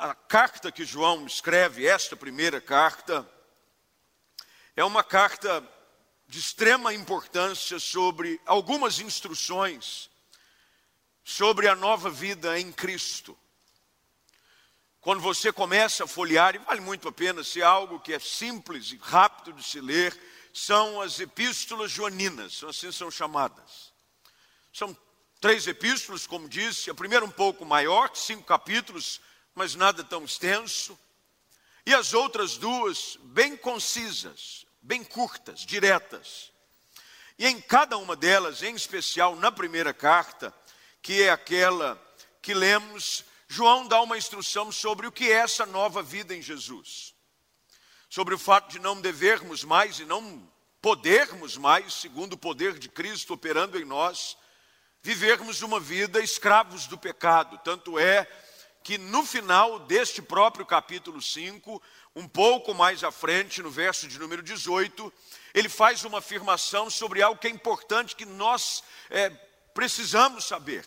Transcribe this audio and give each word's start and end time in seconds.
a, 0.00 0.14
carta 0.14 0.72
que 0.72 0.84
João 0.84 1.26
escreve, 1.26 1.86
esta 1.86 2.16
primeira 2.16 2.60
carta, 2.60 3.28
é 4.74 4.82
uma 4.82 5.04
carta 5.04 5.62
de 6.26 6.38
extrema 6.38 6.94
importância 6.94 7.78
sobre 7.78 8.40
algumas 8.46 8.98
instruções 8.98 10.08
sobre 11.22 11.68
a 11.68 11.76
nova 11.76 12.08
vida 12.08 12.58
em 12.58 12.72
Cristo. 12.72 13.38
Quando 15.00 15.20
você 15.20 15.52
começa 15.52 16.04
a 16.04 16.08
folhear, 16.08 16.54
e 16.54 16.58
vale 16.58 16.80
muito 16.80 17.06
a 17.06 17.12
pena 17.12 17.44
ser 17.44 17.62
algo 17.62 18.00
que 18.00 18.14
é 18.14 18.18
simples 18.18 18.92
e 18.92 18.96
rápido 18.96 19.52
de 19.52 19.62
se 19.62 19.80
ler, 19.80 20.18
são 20.52 21.00
as 21.00 21.20
epístolas 21.20 21.90
joaninas, 21.90 22.64
assim 22.64 22.90
são 22.90 23.10
chamadas. 23.10 23.92
São 24.72 24.96
três 25.40 25.66
epístolas, 25.66 26.26
como 26.26 26.48
disse, 26.48 26.90
a 26.90 26.94
primeira 26.94 27.24
um 27.24 27.30
pouco 27.30 27.64
maior, 27.64 28.10
cinco 28.14 28.42
capítulos, 28.42 29.20
mas 29.54 29.74
nada 29.74 30.02
tão 30.04 30.24
extenso. 30.24 30.98
E 31.84 31.94
as 31.94 32.14
outras 32.14 32.56
duas, 32.56 33.18
bem 33.22 33.56
concisas, 33.56 34.66
bem 34.82 35.02
curtas, 35.02 35.60
diretas. 35.60 36.52
E 37.38 37.46
em 37.46 37.60
cada 37.60 37.96
uma 37.96 38.14
delas, 38.14 38.62
em 38.62 38.74
especial 38.74 39.34
na 39.36 39.50
primeira 39.50 39.94
carta, 39.94 40.54
que 41.00 41.22
é 41.22 41.30
aquela 41.30 42.00
que 42.42 42.52
lemos, 42.52 43.24
João 43.48 43.88
dá 43.88 44.00
uma 44.00 44.18
instrução 44.18 44.70
sobre 44.70 45.06
o 45.06 45.12
que 45.12 45.30
é 45.30 45.36
essa 45.36 45.66
nova 45.66 46.02
vida 46.02 46.34
em 46.34 46.42
Jesus. 46.42 47.14
Sobre 48.08 48.34
o 48.34 48.38
fato 48.38 48.70
de 48.70 48.78
não 48.78 49.00
devermos 49.00 49.64
mais 49.64 49.98
e 49.98 50.04
não 50.04 50.48
podermos 50.80 51.56
mais, 51.56 51.94
segundo 51.94 52.34
o 52.34 52.38
poder 52.38 52.78
de 52.78 52.88
Cristo 52.88 53.34
operando 53.34 53.78
em 53.78 53.84
nós, 53.84 54.36
vivermos 55.02 55.62
uma 55.62 55.80
vida 55.80 56.22
escravos 56.22 56.86
do 56.86 56.98
pecado. 56.98 57.58
Tanto 57.64 57.98
é 57.98 58.26
que 58.82 58.96
no 58.98 59.24
final 59.24 59.80
deste 59.80 60.22
próprio 60.22 60.64
capítulo 60.64 61.20
5, 61.20 61.82
um 62.16 62.26
pouco 62.26 62.74
mais 62.74 63.04
à 63.04 63.10
frente, 63.10 63.62
no 63.62 63.70
verso 63.70 64.08
de 64.08 64.18
número 64.18 64.42
18, 64.42 65.12
ele 65.54 65.68
faz 65.68 66.04
uma 66.04 66.18
afirmação 66.18 66.88
sobre 66.88 67.22
algo 67.22 67.40
que 67.40 67.46
é 67.46 67.50
importante 67.50 68.16
que 68.16 68.24
nós 68.24 68.82
é, 69.10 69.30
precisamos 69.74 70.44
saber: 70.44 70.86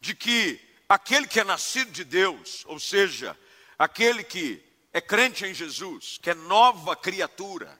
de 0.00 0.14
que 0.14 0.60
aquele 0.88 1.26
que 1.26 1.40
é 1.40 1.44
nascido 1.44 1.90
de 1.90 2.04
Deus, 2.04 2.64
ou 2.66 2.78
seja, 2.78 3.36
aquele 3.78 4.22
que 4.22 4.62
é 4.92 5.00
crente 5.00 5.44
em 5.44 5.52
Jesus, 5.52 6.18
que 6.22 6.30
é 6.30 6.34
nova 6.34 6.96
criatura, 6.96 7.78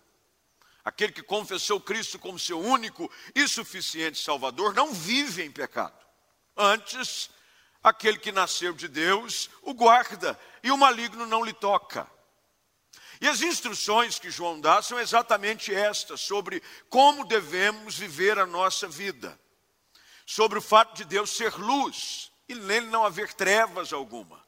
aquele 0.84 1.12
que 1.12 1.23
confessou 1.23 1.80
Cristo 1.80 2.19
como 2.19 2.39
seu 2.39 2.61
único 2.61 3.11
e 3.34 3.47
suficiente 3.47 4.23
Salvador, 4.23 4.75
não 4.75 4.92
vive 4.92 5.42
em 5.42 5.50
pecado. 5.50 5.97
Antes, 6.56 7.30
aquele 7.82 8.18
que 8.18 8.32
nasceu 8.32 8.72
de 8.72 8.88
Deus 8.88 9.50
o 9.62 9.74
guarda 9.74 10.38
e 10.62 10.70
o 10.70 10.76
maligno 10.76 11.26
não 11.26 11.44
lhe 11.44 11.52
toca. 11.52 12.10
E 13.20 13.28
as 13.28 13.42
instruções 13.42 14.18
que 14.18 14.30
João 14.30 14.60
dá 14.60 14.80
são 14.80 14.98
exatamente 15.00 15.74
estas, 15.74 16.20
sobre 16.20 16.62
como 16.88 17.24
devemos 17.24 17.96
viver 17.96 18.38
a 18.38 18.46
nossa 18.46 18.86
vida, 18.86 19.38
sobre 20.24 20.58
o 20.58 20.62
fato 20.62 20.94
de 20.94 21.04
Deus 21.04 21.30
ser 21.30 21.54
luz 21.56 22.30
e 22.48 22.54
nele 22.54 22.86
não 22.86 23.04
haver 23.04 23.32
trevas 23.34 23.92
alguma. 23.92 24.46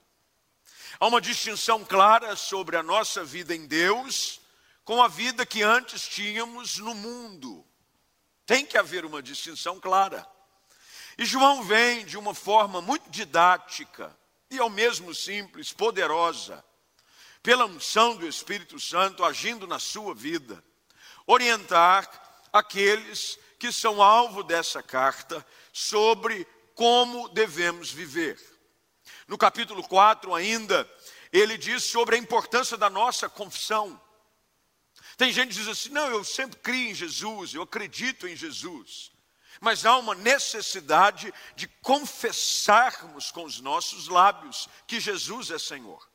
Há 1.00 1.06
uma 1.06 1.20
distinção 1.20 1.84
clara 1.84 2.36
sobre 2.36 2.76
a 2.76 2.82
nossa 2.82 3.24
vida 3.24 3.54
em 3.54 3.66
Deus 3.66 4.40
com 4.84 5.02
a 5.02 5.08
vida 5.08 5.46
que 5.46 5.62
antes 5.62 6.06
tínhamos 6.06 6.78
no 6.78 6.94
mundo. 6.94 7.66
Tem 8.46 8.64
que 8.66 8.76
haver 8.76 9.04
uma 9.04 9.22
distinção 9.22 9.80
clara. 9.80 10.26
E 11.20 11.26
João 11.26 11.62
vem 11.62 12.06
de 12.06 12.16
uma 12.16 12.32
forma 12.32 12.80
muito 12.80 13.10
didática 13.10 14.18
e 14.50 14.58
ao 14.58 14.70
mesmo 14.70 15.14
simples, 15.14 15.70
poderosa, 15.70 16.64
pela 17.42 17.66
unção 17.66 18.16
do 18.16 18.26
Espírito 18.26 18.80
Santo 18.80 19.22
agindo 19.22 19.66
na 19.66 19.78
sua 19.78 20.14
vida, 20.14 20.64
orientar 21.26 22.08
aqueles 22.50 23.38
que 23.58 23.70
são 23.70 24.02
alvo 24.02 24.42
dessa 24.42 24.82
carta 24.82 25.46
sobre 25.74 26.46
como 26.74 27.28
devemos 27.28 27.90
viver. 27.90 28.40
No 29.28 29.36
capítulo 29.36 29.86
4 29.86 30.34
ainda, 30.34 30.90
ele 31.30 31.58
diz 31.58 31.84
sobre 31.84 32.16
a 32.16 32.18
importância 32.18 32.78
da 32.78 32.88
nossa 32.88 33.28
confissão. 33.28 34.00
Tem 35.18 35.30
gente 35.30 35.48
que 35.48 35.56
diz 35.56 35.68
assim: 35.68 35.90
não, 35.90 36.06
eu 36.06 36.24
sempre 36.24 36.58
crio 36.60 36.92
em 36.92 36.94
Jesus, 36.94 37.52
eu 37.52 37.60
acredito 37.60 38.26
em 38.26 38.34
Jesus 38.34 39.12
mas 39.60 39.84
há 39.84 39.96
uma 39.98 40.14
necessidade 40.14 41.32
de 41.54 41.68
confessarmos 41.82 43.30
com 43.30 43.44
os 43.44 43.60
nossos 43.60 44.08
lábios 44.08 44.68
que 44.86 44.98
Jesus 44.98 45.50
é 45.50 45.58
Senhor. 45.58 46.08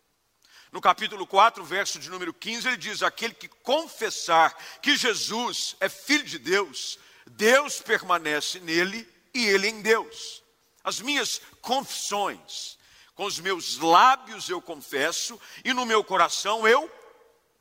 No 0.71 0.81
capítulo 0.81 1.25
4, 1.25 1.63
verso 1.63 1.99
de 1.99 2.09
número 2.09 2.33
15, 2.33 2.67
ele 2.67 2.77
diz: 2.77 3.03
Aquele 3.03 3.33
que 3.33 3.47
confessar 3.47 4.53
que 4.81 4.97
Jesus 4.97 5.75
é 5.79 5.87
Filho 5.87 6.25
de 6.25 6.39
Deus, 6.39 6.99
Deus 7.27 7.79
permanece 7.79 8.59
nele 8.59 9.07
e 9.33 9.45
ele 9.45 9.67
em 9.67 9.81
Deus. 9.81 10.43
As 10.83 10.99
minhas 10.99 11.41
confissões, 11.61 12.77
com 13.13 13.25
os 13.25 13.39
meus 13.39 13.77
lábios 13.77 14.49
eu 14.49 14.61
confesso 14.61 15.39
e 15.63 15.73
no 15.73 15.85
meu 15.85 16.03
coração 16.03 16.67
eu 16.67 16.91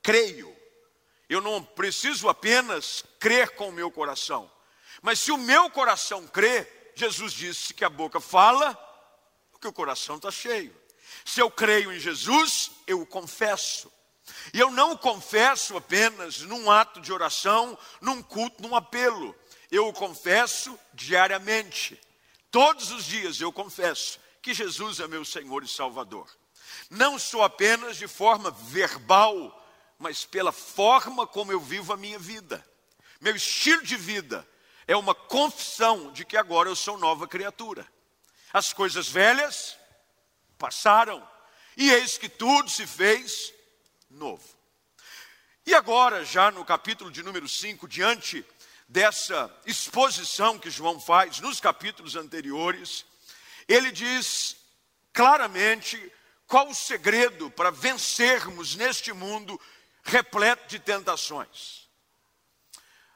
creio. 0.02 0.54
Eu 1.28 1.40
não 1.40 1.62
preciso 1.62 2.28
apenas 2.28 3.04
crer 3.18 3.50
com 3.50 3.68
o 3.68 3.72
meu 3.72 3.90
coração, 3.90 4.50
mas 5.04 5.20
se 5.20 5.30
o 5.30 5.36
meu 5.36 5.68
coração 5.68 6.26
crê, 6.26 6.66
Jesus 6.94 7.34
disse 7.34 7.74
que 7.74 7.84
a 7.84 7.90
boca 7.90 8.20
fala, 8.20 8.74
porque 9.52 9.68
o 9.68 9.72
coração 9.72 10.16
está 10.16 10.30
cheio. 10.30 10.74
Se 11.26 11.40
eu 11.40 11.50
creio 11.50 11.92
em 11.92 12.00
Jesus, 12.00 12.70
eu 12.86 13.02
o 13.02 13.06
confesso. 13.06 13.92
E 14.54 14.58
eu 14.58 14.70
não 14.70 14.92
o 14.92 14.98
confesso 14.98 15.76
apenas 15.76 16.40
num 16.40 16.70
ato 16.70 17.02
de 17.02 17.12
oração, 17.12 17.78
num 18.00 18.22
culto, 18.22 18.62
num 18.62 18.74
apelo. 18.74 19.36
Eu 19.70 19.88
o 19.88 19.92
confesso 19.92 20.78
diariamente. 20.94 22.00
Todos 22.50 22.90
os 22.90 23.04
dias 23.04 23.38
eu 23.42 23.52
confesso 23.52 24.18
que 24.40 24.54
Jesus 24.54 25.00
é 25.00 25.06
meu 25.06 25.22
Senhor 25.22 25.62
e 25.62 25.68
Salvador. 25.68 26.34
Não 26.88 27.18
só 27.18 27.42
apenas 27.42 27.98
de 27.98 28.08
forma 28.08 28.50
verbal, 28.50 29.68
mas 29.98 30.24
pela 30.24 30.50
forma 30.50 31.26
como 31.26 31.52
eu 31.52 31.60
vivo 31.60 31.92
a 31.92 31.96
minha 31.98 32.18
vida. 32.18 32.66
Meu 33.20 33.36
estilo 33.36 33.82
de 33.82 33.98
vida 33.98 34.48
é 34.86 34.96
uma 34.96 35.14
confissão 35.14 36.12
de 36.12 36.24
que 36.24 36.36
agora 36.36 36.68
eu 36.68 36.76
sou 36.76 36.98
nova 36.98 37.26
criatura. 37.26 37.86
As 38.52 38.72
coisas 38.72 39.08
velhas 39.08 39.76
passaram, 40.58 41.26
e 41.76 41.90
eis 41.90 42.16
que 42.16 42.28
tudo 42.28 42.70
se 42.70 42.86
fez 42.86 43.52
novo. 44.10 44.44
E 45.66 45.74
agora, 45.74 46.24
já 46.24 46.50
no 46.50 46.64
capítulo 46.64 47.10
de 47.10 47.22
número 47.22 47.48
5, 47.48 47.88
diante 47.88 48.44
dessa 48.86 49.50
exposição 49.64 50.58
que 50.58 50.70
João 50.70 51.00
faz 51.00 51.40
nos 51.40 51.58
capítulos 51.58 52.16
anteriores, 52.16 53.04
ele 53.66 53.90
diz 53.90 54.56
claramente 55.12 56.12
qual 56.46 56.68
o 56.68 56.74
segredo 56.74 57.50
para 57.50 57.70
vencermos 57.70 58.76
neste 58.76 59.12
mundo 59.12 59.58
repleto 60.02 60.68
de 60.68 60.78
tentações. 60.78 61.83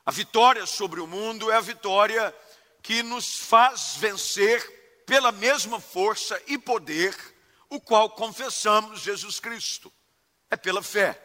A 0.08 0.10
vitória 0.10 0.64
sobre 0.64 1.02
o 1.02 1.06
mundo 1.06 1.50
é 1.50 1.56
a 1.56 1.60
vitória 1.60 2.34
que 2.82 3.02
nos 3.02 3.40
faz 3.40 3.96
vencer 3.98 5.02
pela 5.04 5.30
mesma 5.30 5.78
força 5.78 6.42
e 6.46 6.56
poder 6.56 7.14
o 7.68 7.78
qual 7.78 8.08
confessamos 8.08 9.02
Jesus 9.02 9.38
Cristo. 9.38 9.92
É 10.50 10.56
pela 10.56 10.82
fé. 10.82 11.22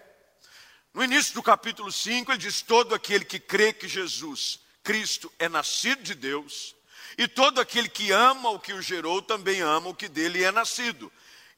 No 0.94 1.02
início 1.02 1.34
do 1.34 1.42
capítulo 1.42 1.94
5, 1.94 2.30
ele 2.30 2.38
diz: 2.38 2.62
Todo 2.62 2.94
aquele 2.94 3.24
que 3.24 3.40
crê 3.40 3.72
que 3.72 3.88
Jesus 3.88 4.60
Cristo 4.84 5.32
é 5.40 5.48
nascido 5.48 6.04
de 6.04 6.14
Deus, 6.14 6.76
e 7.18 7.26
todo 7.26 7.62
aquele 7.62 7.88
que 7.88 8.12
ama 8.12 8.50
o 8.50 8.60
que 8.60 8.74
o 8.74 8.82
gerou 8.82 9.22
também 9.22 9.62
ama 9.62 9.92
o 9.92 9.96
que 9.96 10.10
dele 10.10 10.44
é 10.44 10.52
nascido. 10.52 11.10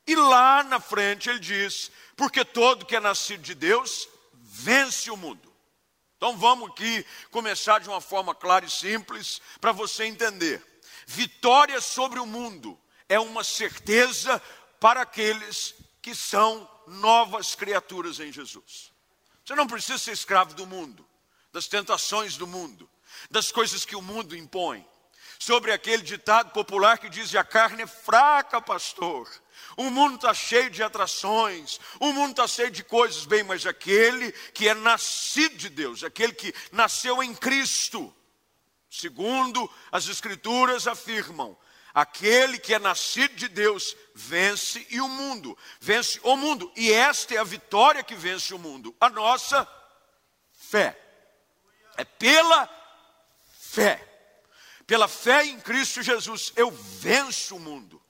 E 0.05 0.15
lá 0.15 0.61
na 0.61 0.79
frente 0.79 1.27
ele 1.27 1.39
diz: 1.39 1.89
Porque 2.15 2.45
todo 2.45 2.85
que 2.85 2.95
é 2.95 2.99
nascido 2.99 3.41
de 3.41 3.55
Deus 3.55 4.07
vence 4.31 5.09
o 5.09 5.17
mundo. 5.17 5.54
Então 6.17 6.37
vamos 6.37 6.69
aqui 6.69 7.05
começar 7.29 7.79
de 7.79 7.89
uma 7.89 8.01
forma 8.01 8.33
clara 8.33 8.65
e 8.65 8.69
simples 8.69 9.41
para 9.59 9.71
você 9.71 10.05
entender. 10.05 10.63
Vitória 11.05 11.79
sobre 11.81 12.19
o 12.19 12.25
mundo 12.25 12.79
é 13.07 13.19
uma 13.19 13.43
certeza 13.43 14.41
para 14.79 15.01
aqueles 15.01 15.75
que 16.01 16.15
são 16.15 16.69
novas 16.87 17.53
criaturas 17.55 18.19
em 18.19 18.31
Jesus. 18.31 18.91
Você 19.43 19.55
não 19.55 19.67
precisa 19.67 19.97
ser 19.97 20.11
escravo 20.11 20.53
do 20.53 20.65
mundo, 20.65 21.07
das 21.51 21.67
tentações 21.67 22.37
do 22.37 22.47
mundo, 22.47 22.89
das 23.29 23.51
coisas 23.51 23.85
que 23.85 23.95
o 23.95 24.01
mundo 24.01 24.35
impõe. 24.35 24.87
Sobre 25.37 25.71
aquele 25.71 26.01
ditado 26.01 26.51
popular 26.51 26.97
que 26.97 27.09
diz: 27.09 27.35
a 27.35 27.43
carne 27.43 27.83
é 27.83 27.87
fraca, 27.87 28.61
pastor 28.61 29.29
o 29.77 29.89
mundo 29.89 30.15
está 30.15 30.33
cheio 30.33 30.69
de 30.69 30.81
atrações, 30.81 31.79
o 31.99 32.11
mundo 32.13 32.31
está 32.31 32.47
cheio 32.47 32.71
de 32.71 32.83
coisas, 32.83 33.25
bem, 33.25 33.43
mas 33.43 33.65
aquele 33.65 34.31
que 34.53 34.67
é 34.67 34.73
nascido 34.73 35.55
de 35.57 35.69
Deus, 35.69 36.03
aquele 36.03 36.33
que 36.33 36.53
nasceu 36.71 37.21
em 37.21 37.33
Cristo, 37.33 38.13
segundo 38.89 39.69
as 39.91 40.07
Escrituras 40.07 40.87
afirmam, 40.87 41.57
Aquele 41.95 42.59
que 42.59 42.73
é 42.73 42.77
nascido 42.77 43.35
de 43.35 43.47
Deus 43.47 43.95
vence 44.13 44.85
e 44.89 44.99
o 44.99 45.07
mundo, 45.07 45.57
vence 45.79 46.19
o 46.23 46.35
mundo. 46.35 46.69
E 46.75 46.91
esta 46.91 47.35
é 47.35 47.37
a 47.37 47.43
vitória 47.45 48.03
que 48.03 48.13
vence 48.13 48.53
o 48.53 48.59
mundo, 48.59 48.93
a 48.99 49.09
nossa 49.09 49.65
fé. 50.51 50.99
É 51.95 52.03
pela 52.03 52.69
fé. 53.57 54.05
Pela 54.85 55.07
fé 55.07 55.45
em 55.45 55.57
Cristo 55.57 56.03
Jesus, 56.03 56.51
eu 56.57 56.69
venço 56.69 57.55
o 57.55 57.59
mundo. 57.61 58.03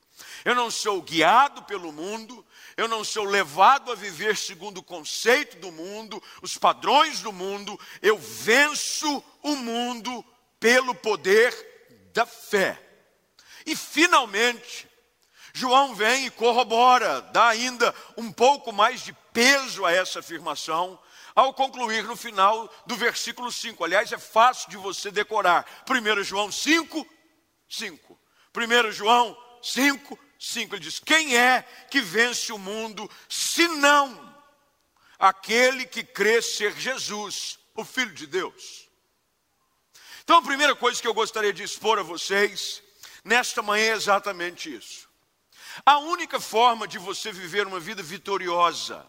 Eu 0.45 0.53
não 0.53 0.69
sou 0.69 1.01
guiado 1.01 1.63
pelo 1.63 1.91
mundo, 1.91 2.45
eu 2.77 2.87
não 2.87 3.03
sou 3.03 3.23
levado 3.23 3.91
a 3.91 3.95
viver 3.95 4.37
segundo 4.37 4.77
o 4.77 4.83
conceito 4.83 5.57
do 5.57 5.71
mundo, 5.71 6.21
os 6.39 6.55
padrões 6.55 7.19
do 7.19 7.33
mundo, 7.33 7.79
eu 7.99 8.15
venço 8.15 9.23
o 9.41 9.55
mundo 9.55 10.23
pelo 10.59 10.93
poder 10.93 11.51
da 12.13 12.27
fé. 12.27 12.79
E 13.65 13.75
finalmente, 13.75 14.87
João 15.51 15.95
vem 15.95 16.27
e 16.27 16.29
corrobora, 16.29 17.21
dá 17.21 17.47
ainda 17.47 17.95
um 18.15 18.31
pouco 18.31 18.71
mais 18.71 19.01
de 19.01 19.13
peso 19.33 19.83
a 19.83 19.91
essa 19.91 20.19
afirmação, 20.19 20.99
ao 21.33 21.55
concluir 21.55 22.03
no 22.03 22.15
final 22.15 22.71
do 22.85 22.95
versículo 22.95 23.51
5. 23.51 23.83
Aliás, 23.83 24.11
é 24.11 24.17
fácil 24.19 24.69
de 24.69 24.77
você 24.77 25.09
decorar. 25.09 25.65
1 25.89 26.23
João 26.23 26.51
5, 26.51 27.05
5. 27.67 28.19
1 28.55 28.91
João 28.91 29.35
5, 29.61 30.19
5. 30.39 30.75
Ele 30.75 30.83
diz: 30.83 30.99
Quem 30.99 31.37
é 31.37 31.61
que 31.89 32.01
vence 32.01 32.51
o 32.51 32.57
mundo, 32.57 33.09
senão 33.29 34.35
aquele 35.17 35.85
que 35.85 36.03
crê 36.03 36.41
ser 36.41 36.75
Jesus, 36.77 37.59
o 37.75 37.83
Filho 37.83 38.13
de 38.13 38.27
Deus? 38.27 38.87
Então, 40.23 40.37
a 40.37 40.41
primeira 40.41 40.75
coisa 40.75 41.01
que 41.01 41.07
eu 41.07 41.13
gostaria 41.13 41.53
de 41.53 41.63
expor 41.63 41.99
a 41.99 42.03
vocês 42.03 42.81
nesta 43.23 43.61
manhã 43.61 43.91
é 43.91 43.95
exatamente 43.95 44.73
isso. 44.73 45.07
A 45.85 45.97
única 45.99 46.39
forma 46.39 46.87
de 46.87 46.97
você 46.97 47.31
viver 47.31 47.67
uma 47.67 47.79
vida 47.79 48.01
vitoriosa, 48.01 49.05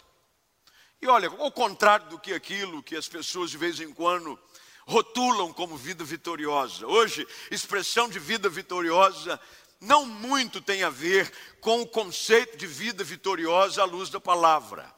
e 1.00 1.06
olha, 1.06 1.28
ao 1.28 1.52
contrário 1.52 2.08
do 2.08 2.18
que 2.18 2.32
aquilo 2.32 2.82
que 2.82 2.96
as 2.96 3.08
pessoas 3.08 3.50
de 3.50 3.58
vez 3.58 3.80
em 3.80 3.92
quando 3.92 4.38
rotulam 4.86 5.52
como 5.52 5.76
vida 5.76 6.04
vitoriosa. 6.04 6.86
Hoje, 6.86 7.26
expressão 7.50 8.08
de 8.08 8.18
vida 8.18 8.48
vitoriosa 8.48 9.40
não 9.80 10.06
muito 10.06 10.60
tem 10.60 10.82
a 10.82 10.90
ver 10.90 11.32
com 11.60 11.80
o 11.82 11.86
conceito 11.86 12.56
de 12.56 12.66
vida 12.66 13.04
vitoriosa 13.04 13.82
à 13.82 13.84
luz 13.84 14.10
da 14.10 14.20
palavra. 14.20 14.92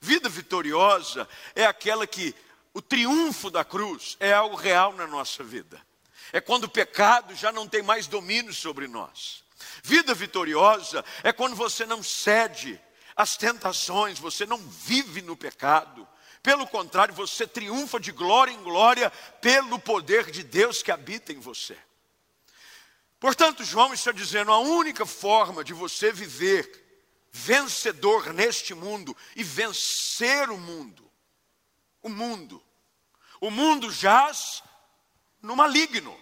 Vida 0.00 0.28
vitoriosa 0.28 1.28
é 1.54 1.64
aquela 1.64 2.06
que 2.06 2.34
o 2.72 2.80
triunfo 2.80 3.50
da 3.50 3.64
cruz 3.64 4.16
é 4.20 4.32
algo 4.32 4.56
real 4.56 4.92
na 4.94 5.06
nossa 5.06 5.42
vida. 5.42 5.80
É 6.32 6.40
quando 6.40 6.64
o 6.64 6.68
pecado 6.68 7.34
já 7.34 7.50
não 7.50 7.66
tem 7.66 7.82
mais 7.82 8.06
domínio 8.06 8.54
sobre 8.54 8.86
nós. 8.86 9.42
Vida 9.82 10.14
vitoriosa 10.14 11.04
é 11.22 11.32
quando 11.32 11.56
você 11.56 11.84
não 11.84 12.02
cede 12.02 12.80
às 13.16 13.36
tentações, 13.36 14.18
você 14.18 14.46
não 14.46 14.58
vive 14.58 15.20
no 15.22 15.36
pecado. 15.36 16.06
Pelo 16.42 16.66
contrário, 16.66 17.12
você 17.12 17.46
triunfa 17.46 18.00
de 18.00 18.12
glória 18.12 18.52
em 18.52 18.62
glória 18.62 19.10
pelo 19.40 19.78
poder 19.78 20.30
de 20.30 20.42
Deus 20.42 20.82
que 20.82 20.90
habita 20.90 21.32
em 21.32 21.38
você. 21.38 21.76
Portanto, 23.20 23.62
João 23.62 23.92
está 23.92 24.10
dizendo: 24.10 24.50
a 24.50 24.58
única 24.58 25.04
forma 25.04 25.62
de 25.62 25.74
você 25.74 26.10
viver 26.10 26.88
vencedor 27.30 28.32
neste 28.32 28.74
mundo 28.74 29.16
e 29.36 29.44
vencer 29.44 30.50
o 30.50 30.58
mundo, 30.58 31.08
o 32.02 32.08
mundo, 32.08 32.60
o 33.38 33.50
mundo 33.50 33.92
jaz 33.92 34.62
no 35.40 35.54
maligno. 35.54 36.18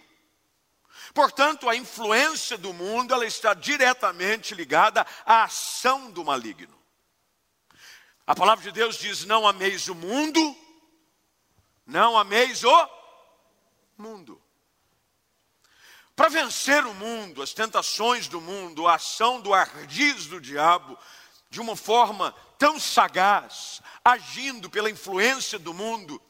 Portanto, 1.13 1.67
a 1.67 1.75
influência 1.75 2.57
do 2.57 2.73
mundo 2.73 3.13
ela 3.13 3.25
está 3.25 3.53
diretamente 3.53 4.53
ligada 4.53 5.07
à 5.25 5.43
ação 5.43 6.11
do 6.11 6.23
maligno. 6.23 6.77
A 8.27 8.35
palavra 8.35 8.63
de 8.63 8.71
Deus 8.71 8.97
diz: 8.97 9.23
não 9.23 9.47
ameis 9.47 9.87
o 9.87 9.95
mundo, 9.95 10.55
não 11.85 12.17
ameis 12.17 12.63
o 12.63 12.89
mundo. 13.97 14.39
Para 16.19 16.27
vencer 16.27 16.85
o 16.85 16.93
mundo, 16.95 17.41
as 17.41 17.53
tentações 17.53 18.27
do 18.27 18.41
mundo, 18.41 18.85
a 18.85 18.95
ação 18.95 19.39
do 19.39 19.53
ardiz 19.53 20.25
do 20.25 20.41
diabo, 20.41 20.99
de 21.49 21.61
uma 21.61 21.77
forma 21.77 22.35
tão 22.57 22.77
sagaz, 22.77 23.81
agindo 24.03 24.69
pela 24.69 24.89
influência 24.89 25.57
do 25.57 25.73
mundo, 25.73 26.21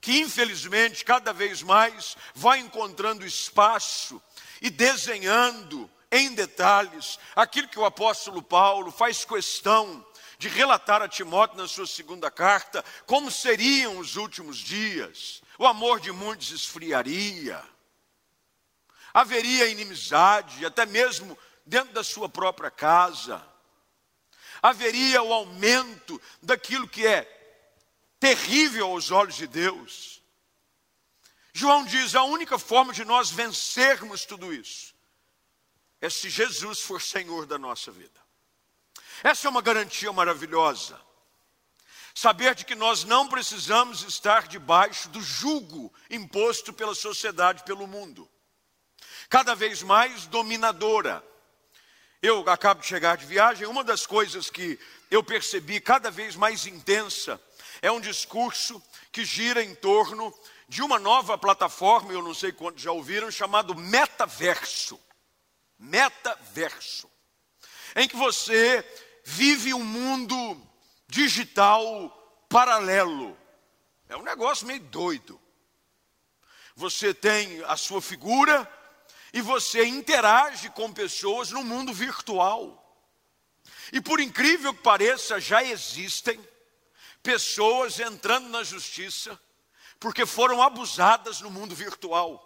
que 0.00 0.18
infelizmente 0.18 1.04
cada 1.04 1.30
vez 1.34 1.60
mais 1.60 2.16
vai 2.34 2.58
encontrando 2.58 3.26
espaço 3.26 4.18
e 4.62 4.70
desenhando 4.70 5.90
em 6.10 6.32
detalhes 6.32 7.18
aquilo 7.36 7.68
que 7.68 7.78
o 7.78 7.84
apóstolo 7.84 8.40
Paulo 8.40 8.90
faz 8.90 9.26
questão 9.26 10.02
de 10.38 10.48
relatar 10.48 11.02
a 11.02 11.08
Timóteo 11.08 11.58
na 11.58 11.68
sua 11.68 11.86
segunda 11.86 12.30
carta, 12.30 12.82
como 13.04 13.30
seriam 13.30 13.98
os 13.98 14.16
últimos 14.16 14.56
dias. 14.56 15.42
O 15.58 15.66
amor 15.66 16.00
de 16.00 16.10
muitos 16.12 16.50
esfriaria, 16.50 17.62
haveria 19.14 19.68
inimizade, 19.68 20.66
até 20.66 20.84
mesmo 20.84 21.38
dentro 21.64 21.94
da 21.94 22.02
sua 22.02 22.28
própria 22.28 22.70
casa, 22.70 23.40
haveria 24.60 25.22
o 25.22 25.32
aumento 25.32 26.20
daquilo 26.42 26.88
que 26.88 27.06
é 27.06 27.22
terrível 28.18 28.88
aos 28.88 29.12
olhos 29.12 29.36
de 29.36 29.46
Deus. 29.46 30.20
João 31.52 31.84
diz: 31.84 32.16
a 32.16 32.24
única 32.24 32.58
forma 32.58 32.92
de 32.92 33.04
nós 33.04 33.30
vencermos 33.30 34.24
tudo 34.24 34.52
isso 34.52 34.92
é 36.00 36.10
se 36.10 36.28
Jesus 36.28 36.80
for 36.80 37.00
Senhor 37.00 37.46
da 37.46 37.56
nossa 37.56 37.92
vida. 37.92 38.20
Essa 39.22 39.46
é 39.46 39.50
uma 39.50 39.62
garantia 39.62 40.12
maravilhosa. 40.12 41.00
Saber 42.14 42.54
de 42.54 42.64
que 42.64 42.74
nós 42.74 43.04
não 43.04 43.28
precisamos 43.28 44.02
estar 44.02 44.46
debaixo 44.46 45.08
do 45.08 45.20
jugo 45.20 45.92
imposto 46.10 46.72
pela 46.72 46.94
sociedade, 46.94 47.64
pelo 47.64 47.86
mundo, 47.86 48.28
cada 49.28 49.54
vez 49.54 49.82
mais 49.82 50.26
dominadora. 50.26 51.24
Eu 52.22 52.48
acabo 52.48 52.80
de 52.80 52.86
chegar 52.86 53.16
de 53.16 53.26
viagem, 53.26 53.66
uma 53.66 53.84
das 53.84 54.06
coisas 54.06 54.48
que 54.48 54.78
eu 55.10 55.22
percebi 55.22 55.80
cada 55.80 56.10
vez 56.10 56.36
mais 56.36 56.66
intensa 56.66 57.40
é 57.82 57.90
um 57.90 58.00
discurso 58.00 58.82
que 59.12 59.24
gira 59.24 59.62
em 59.62 59.74
torno 59.74 60.34
de 60.68 60.82
uma 60.82 60.98
nova 60.98 61.36
plataforma, 61.36 62.12
eu 62.12 62.22
não 62.22 62.32
sei 62.32 62.50
quantos 62.50 62.82
já 62.82 62.90
ouviram, 62.90 63.30
chamado 63.30 63.74
metaverso. 63.74 64.98
Metaverso. 65.78 67.10
Em 67.94 68.08
que 68.08 68.16
você 68.16 68.84
vive 69.22 69.74
um 69.74 69.84
mundo 69.84 70.60
digital 71.06 72.10
paralelo. 72.48 73.36
É 74.08 74.16
um 74.16 74.22
negócio 74.22 74.66
meio 74.66 74.80
doido. 74.80 75.40
Você 76.74 77.14
tem 77.14 77.62
a 77.64 77.76
sua 77.76 78.00
figura 78.00 78.68
e 79.34 79.42
você 79.42 79.84
interage 79.84 80.70
com 80.70 80.92
pessoas 80.92 81.50
no 81.50 81.64
mundo 81.64 81.92
virtual. 81.92 82.80
E 83.92 84.00
por 84.00 84.20
incrível 84.20 84.72
que 84.72 84.80
pareça, 84.80 85.40
já 85.40 85.60
existem 85.60 86.40
pessoas 87.20 87.98
entrando 87.98 88.48
na 88.48 88.62
justiça 88.62 89.38
porque 89.98 90.24
foram 90.24 90.62
abusadas 90.62 91.40
no 91.40 91.50
mundo 91.50 91.74
virtual. 91.74 92.40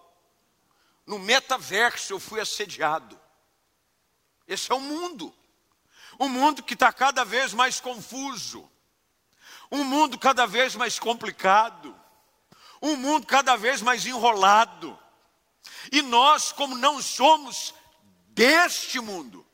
No 1.05 1.19
metaverso 1.19 2.15
eu 2.15 2.19
fui 2.19 2.41
assediado. 2.41 3.21
Esse 4.47 4.73
é 4.73 4.75
o 4.75 4.81
mundo. 4.81 5.35
Um 6.19 6.31
mundo 6.31 6.63
que 6.63 6.73
está 6.73 6.91
cada 6.91 7.23
vez 7.23 7.53
mais 7.53 7.81
confuso. 7.81 8.67
Um 9.71 9.85
mundo 9.85 10.19
cada 10.19 10.47
vez 10.47 10.75
mais 10.75 10.99
complicado. 10.99 11.95
Um 12.81 12.97
mundo 12.97 13.27
cada 13.27 13.57
vez 13.57 13.83
mais 13.83 14.07
enrolado. 14.07 14.99
E 15.91 16.03
nós, 16.03 16.53
como 16.53 16.77
não 16.77 17.01
somos 17.03 17.75
deste 18.29 19.01
mundo, 19.01 19.47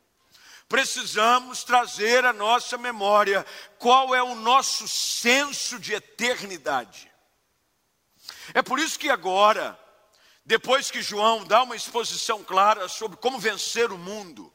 precisamos 0.69 1.63
trazer 1.63 2.25
à 2.25 2.33
nossa 2.33 2.77
memória 2.77 3.47
qual 3.79 4.15
é 4.15 4.23
o 4.23 4.35
nosso 4.35 4.89
senso 4.89 5.79
de 5.79 5.95
eternidade. 5.95 7.11
É 8.53 8.63
por 8.63 8.79
isso 8.79 8.99
que 8.99 9.09
agora, 9.09 9.79
depois 10.45 10.91
que 10.91 11.03
João 11.03 11.45
dá 11.45 11.63
uma 11.63 11.77
exposição 11.77 12.43
clara 12.43 12.89
sobre 12.89 13.17
como 13.17 13.39
vencer 13.39 13.93
o 13.93 13.99
mundo, 13.99 14.53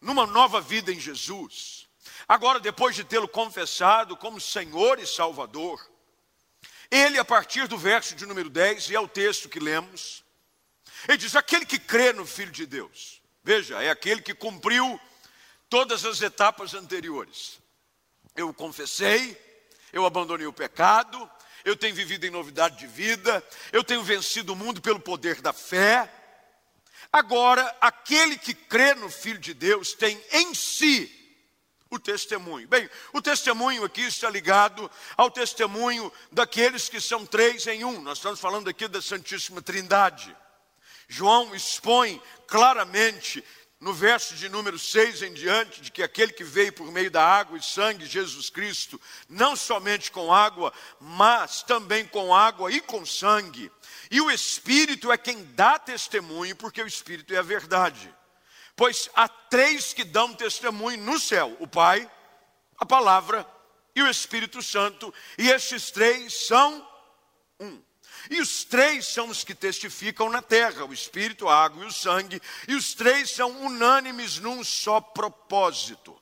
numa 0.00 0.26
nova 0.26 0.60
vida 0.60 0.92
em 0.92 1.00
Jesus, 1.00 1.88
agora 2.26 2.60
depois 2.60 2.94
de 2.94 3.04
tê-lo 3.04 3.28
confessado 3.28 4.16
como 4.16 4.40
Senhor 4.40 4.98
e 4.98 5.06
Salvador, 5.06 5.80
ele, 6.90 7.18
a 7.18 7.24
partir 7.24 7.66
do 7.68 7.76
verso 7.76 8.14
de 8.14 8.24
número 8.26 8.48
10, 8.48 8.90
e 8.90 8.96
é 8.96 9.00
o 9.00 9.08
texto 9.08 9.48
que 9.48 9.58
lemos, 9.58 10.24
ele 11.06 11.18
diz: 11.18 11.36
aquele 11.36 11.66
que 11.66 11.78
crê 11.78 12.12
no 12.12 12.26
Filho 12.26 12.50
de 12.50 12.66
Deus, 12.66 13.18
Veja, 13.48 13.82
é 13.82 13.88
aquele 13.88 14.20
que 14.20 14.34
cumpriu 14.34 15.00
todas 15.70 16.04
as 16.04 16.20
etapas 16.20 16.74
anteriores. 16.74 17.58
Eu 18.36 18.52
confessei, 18.52 19.40
eu 19.90 20.04
abandonei 20.04 20.46
o 20.46 20.52
pecado, 20.52 21.18
eu 21.64 21.74
tenho 21.74 21.94
vivido 21.94 22.26
em 22.26 22.30
novidade 22.30 22.76
de 22.76 22.86
vida, 22.86 23.42
eu 23.72 23.82
tenho 23.82 24.02
vencido 24.02 24.52
o 24.52 24.56
mundo 24.56 24.82
pelo 24.82 25.00
poder 25.00 25.40
da 25.40 25.54
fé. 25.54 26.12
Agora, 27.10 27.74
aquele 27.80 28.36
que 28.36 28.52
crê 28.52 28.94
no 28.94 29.08
Filho 29.08 29.38
de 29.38 29.54
Deus 29.54 29.94
tem 29.94 30.22
em 30.30 30.54
si 30.54 31.10
o 31.88 31.98
testemunho. 31.98 32.68
Bem, 32.68 32.86
o 33.14 33.22
testemunho 33.22 33.82
aqui 33.82 34.02
está 34.02 34.28
ligado 34.28 34.90
ao 35.16 35.30
testemunho 35.30 36.12
daqueles 36.30 36.90
que 36.90 37.00
são 37.00 37.24
três 37.24 37.66
em 37.66 37.82
um. 37.82 38.02
Nós 38.02 38.18
estamos 38.18 38.38
falando 38.38 38.68
aqui 38.68 38.86
da 38.88 39.00
Santíssima 39.00 39.62
Trindade. 39.62 40.36
João 41.08 41.54
expõe 41.54 42.22
claramente 42.46 43.42
no 43.80 43.94
verso 43.94 44.34
de 44.34 44.48
número 44.48 44.78
6 44.78 45.22
em 45.22 45.32
diante, 45.32 45.80
de 45.80 45.92
que 45.92 46.02
aquele 46.02 46.32
que 46.32 46.42
veio 46.42 46.72
por 46.72 46.90
meio 46.90 47.10
da 47.10 47.24
água 47.24 47.56
e 47.56 47.62
sangue, 47.62 48.06
Jesus 48.06 48.50
Cristo, 48.50 49.00
não 49.28 49.54
somente 49.54 50.10
com 50.10 50.32
água, 50.32 50.72
mas 51.00 51.62
também 51.62 52.04
com 52.04 52.34
água 52.34 52.72
e 52.72 52.80
com 52.80 53.06
sangue. 53.06 53.70
E 54.10 54.20
o 54.20 54.30
Espírito 54.30 55.12
é 55.12 55.16
quem 55.16 55.44
dá 55.54 55.78
testemunho, 55.78 56.56
porque 56.56 56.82
o 56.82 56.86
Espírito 56.86 57.32
é 57.32 57.38
a 57.38 57.42
verdade. 57.42 58.12
Pois 58.74 59.08
há 59.14 59.28
três 59.28 59.92
que 59.92 60.04
dão 60.04 60.34
testemunho 60.34 61.02
no 61.04 61.18
céu: 61.18 61.56
o 61.60 61.66
Pai, 61.66 62.10
a 62.78 62.86
Palavra 62.86 63.46
e 63.94 64.02
o 64.02 64.08
Espírito 64.08 64.62
Santo, 64.62 65.12
e 65.36 65.50
estes 65.50 65.90
três 65.90 66.46
são 66.46 66.86
um. 67.60 67.87
E 68.30 68.40
os 68.40 68.64
três 68.64 69.06
são 69.06 69.28
os 69.28 69.44
que 69.44 69.54
testificam 69.54 70.30
na 70.30 70.42
terra: 70.42 70.84
o 70.84 70.92
Espírito, 70.92 71.48
a 71.48 71.64
água 71.64 71.84
e 71.84 71.88
o 71.88 71.92
sangue, 71.92 72.40
e 72.66 72.74
os 72.74 72.94
três 72.94 73.30
são 73.30 73.50
unânimes 73.64 74.38
num 74.38 74.62
só 74.62 75.00
propósito. 75.00 76.20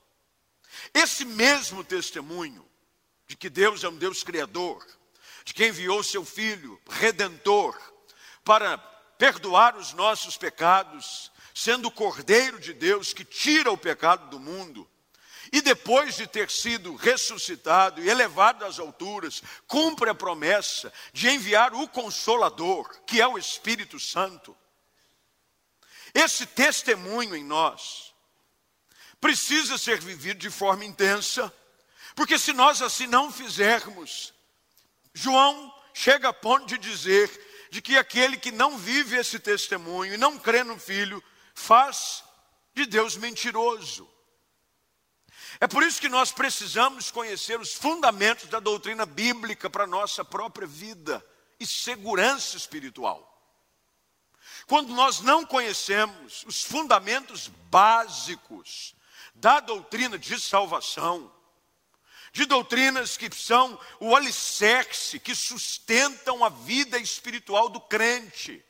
Esse 0.92 1.24
mesmo 1.24 1.82
testemunho 1.82 2.66
de 3.26 3.36
que 3.36 3.50
Deus 3.50 3.82
é 3.82 3.88
um 3.88 3.96
Deus 3.96 4.22
criador, 4.22 4.86
de 5.44 5.52
que 5.52 5.66
enviou 5.66 6.02
seu 6.02 6.24
Filho, 6.24 6.80
redentor, 6.88 7.76
para 8.44 8.78
perdoar 9.18 9.76
os 9.76 9.92
nossos 9.92 10.36
pecados, 10.36 11.32
sendo 11.54 11.88
o 11.88 11.90
Cordeiro 11.90 12.60
de 12.60 12.72
Deus 12.72 13.12
que 13.12 13.24
tira 13.24 13.70
o 13.72 13.78
pecado 13.78 14.28
do 14.28 14.38
mundo, 14.38 14.88
e 15.52 15.60
depois 15.60 16.16
de 16.16 16.26
ter 16.26 16.50
sido 16.50 16.94
ressuscitado 16.94 18.00
e 18.00 18.08
elevado 18.08 18.64
às 18.64 18.78
alturas, 18.78 19.42
cumpre 19.66 20.10
a 20.10 20.14
promessa 20.14 20.92
de 21.12 21.28
enviar 21.28 21.74
o 21.74 21.88
Consolador, 21.88 22.88
que 23.06 23.20
é 23.20 23.26
o 23.26 23.38
Espírito 23.38 23.98
Santo. 23.98 24.56
Esse 26.14 26.46
testemunho 26.46 27.36
em 27.36 27.44
nós 27.44 28.14
precisa 29.20 29.76
ser 29.78 30.00
vivido 30.00 30.38
de 30.38 30.50
forma 30.50 30.84
intensa, 30.84 31.52
porque 32.14 32.38
se 32.38 32.52
nós 32.52 32.80
assim 32.80 33.06
não 33.06 33.32
fizermos, 33.32 34.32
João 35.12 35.74
chega 35.92 36.28
a 36.28 36.32
ponto 36.32 36.66
de 36.66 36.78
dizer 36.78 37.68
de 37.70 37.82
que 37.82 37.96
aquele 37.98 38.36
que 38.36 38.50
não 38.50 38.78
vive 38.78 39.16
esse 39.16 39.38
testemunho 39.38 40.14
e 40.14 40.18
não 40.18 40.38
crê 40.38 40.62
no 40.62 40.78
Filho, 40.78 41.22
faz 41.54 42.22
de 42.74 42.86
Deus 42.86 43.16
mentiroso. 43.16 44.08
É 45.60 45.66
por 45.66 45.82
isso 45.82 46.00
que 46.00 46.08
nós 46.08 46.32
precisamos 46.32 47.10
conhecer 47.10 47.58
os 47.58 47.72
fundamentos 47.72 48.48
da 48.48 48.60
doutrina 48.60 49.06
bíblica 49.06 49.70
para 49.70 49.84
a 49.84 49.86
nossa 49.86 50.24
própria 50.24 50.66
vida 50.66 51.24
e 51.58 51.66
segurança 51.66 52.56
espiritual. 52.56 53.32
Quando 54.66 54.92
nós 54.92 55.20
não 55.20 55.46
conhecemos 55.46 56.44
os 56.46 56.62
fundamentos 56.62 57.48
básicos 57.70 58.94
da 59.34 59.60
doutrina 59.60 60.18
de 60.18 60.40
salvação, 60.40 61.32
de 62.32 62.44
doutrinas 62.44 63.16
que 63.16 63.34
são 63.34 63.78
o 64.00 64.14
alicerce, 64.14 65.20
que 65.20 65.34
sustentam 65.34 66.44
a 66.44 66.48
vida 66.48 66.98
espiritual 66.98 67.68
do 67.68 67.80
crente, 67.80 68.62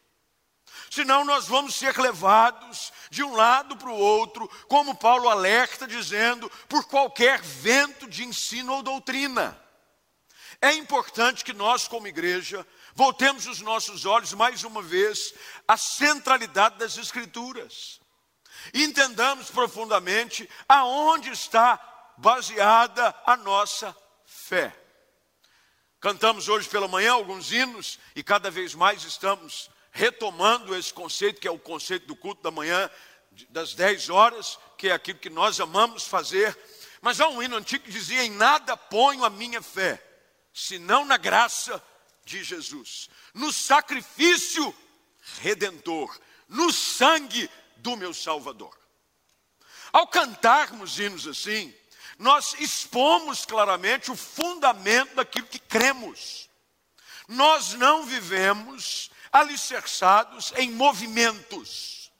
senão 0.90 1.24
nós 1.24 1.46
vamos 1.46 1.74
ser 1.74 1.98
levados 1.98 2.92
de 3.10 3.22
um 3.22 3.34
lado 3.34 3.76
para 3.76 3.90
o 3.90 3.98
outro, 3.98 4.48
como 4.68 4.94
Paulo 4.94 5.28
alerta, 5.28 5.86
dizendo, 5.86 6.50
por 6.68 6.84
qualquer 6.86 7.40
vento 7.40 8.08
de 8.08 8.24
ensino 8.24 8.74
ou 8.74 8.82
doutrina. 8.82 9.60
É 10.60 10.72
importante 10.72 11.44
que 11.44 11.52
nós, 11.52 11.86
como 11.86 12.06
igreja, 12.06 12.66
voltemos 12.94 13.46
os 13.46 13.60
nossos 13.60 14.06
olhos 14.06 14.32
mais 14.32 14.64
uma 14.64 14.82
vez 14.82 15.34
à 15.68 15.76
centralidade 15.76 16.78
das 16.78 16.96
Escrituras. 16.96 18.00
Entendamos 18.72 19.50
profundamente 19.50 20.48
aonde 20.68 21.30
está 21.30 21.78
baseada 22.16 23.14
a 23.26 23.36
nossa 23.36 23.94
fé. 24.24 24.74
Cantamos 26.00 26.48
hoje 26.48 26.68
pela 26.68 26.88
manhã 26.88 27.12
alguns 27.12 27.52
hinos 27.52 27.98
e 28.14 28.22
cada 28.22 28.50
vez 28.50 28.74
mais 28.74 29.02
estamos 29.04 29.70
retomando 29.96 30.76
esse 30.76 30.92
conceito, 30.92 31.40
que 31.40 31.48
é 31.48 31.50
o 31.50 31.58
conceito 31.58 32.06
do 32.06 32.14
culto 32.14 32.42
da 32.42 32.50
manhã, 32.50 32.90
das 33.48 33.74
10 33.74 34.10
horas, 34.10 34.58
que 34.76 34.88
é 34.88 34.92
aquilo 34.92 35.18
que 35.18 35.30
nós 35.30 35.58
amamos 35.58 36.06
fazer. 36.06 36.56
Mas 37.00 37.18
há 37.18 37.28
um 37.28 37.42
hino 37.42 37.56
antigo 37.56 37.84
que 37.84 37.90
dizia: 37.90 38.22
Em 38.22 38.30
nada 38.30 38.76
ponho 38.76 39.24
a 39.24 39.30
minha 39.30 39.62
fé, 39.62 40.02
senão 40.52 41.06
na 41.06 41.16
graça 41.16 41.82
de 42.26 42.44
Jesus, 42.44 43.08
no 43.32 43.50
sacrifício 43.50 44.74
redentor, 45.40 46.14
no 46.46 46.70
sangue 46.72 47.50
do 47.78 47.96
meu 47.96 48.12
Salvador. 48.12 48.76
Ao 49.92 50.06
cantarmos 50.06 50.98
hinos 50.98 51.26
assim, 51.26 51.74
nós 52.18 52.54
expomos 52.58 53.46
claramente 53.46 54.10
o 54.10 54.16
fundamento 54.16 55.14
daquilo 55.14 55.46
que 55.46 55.58
cremos. 55.58 56.50
Nós 57.28 57.72
não 57.72 58.04
vivemos 58.04 59.10
alicerçados 59.38 60.52
em 60.56 60.70
movimentos. 60.70 62.12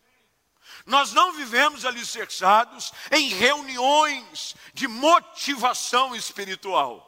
Nós 0.84 1.12
não 1.12 1.32
vivemos 1.32 1.84
alicerçados 1.84 2.92
em 3.10 3.28
reuniões 3.28 4.54
de 4.72 4.86
motivação 4.86 6.14
espiritual. 6.14 7.02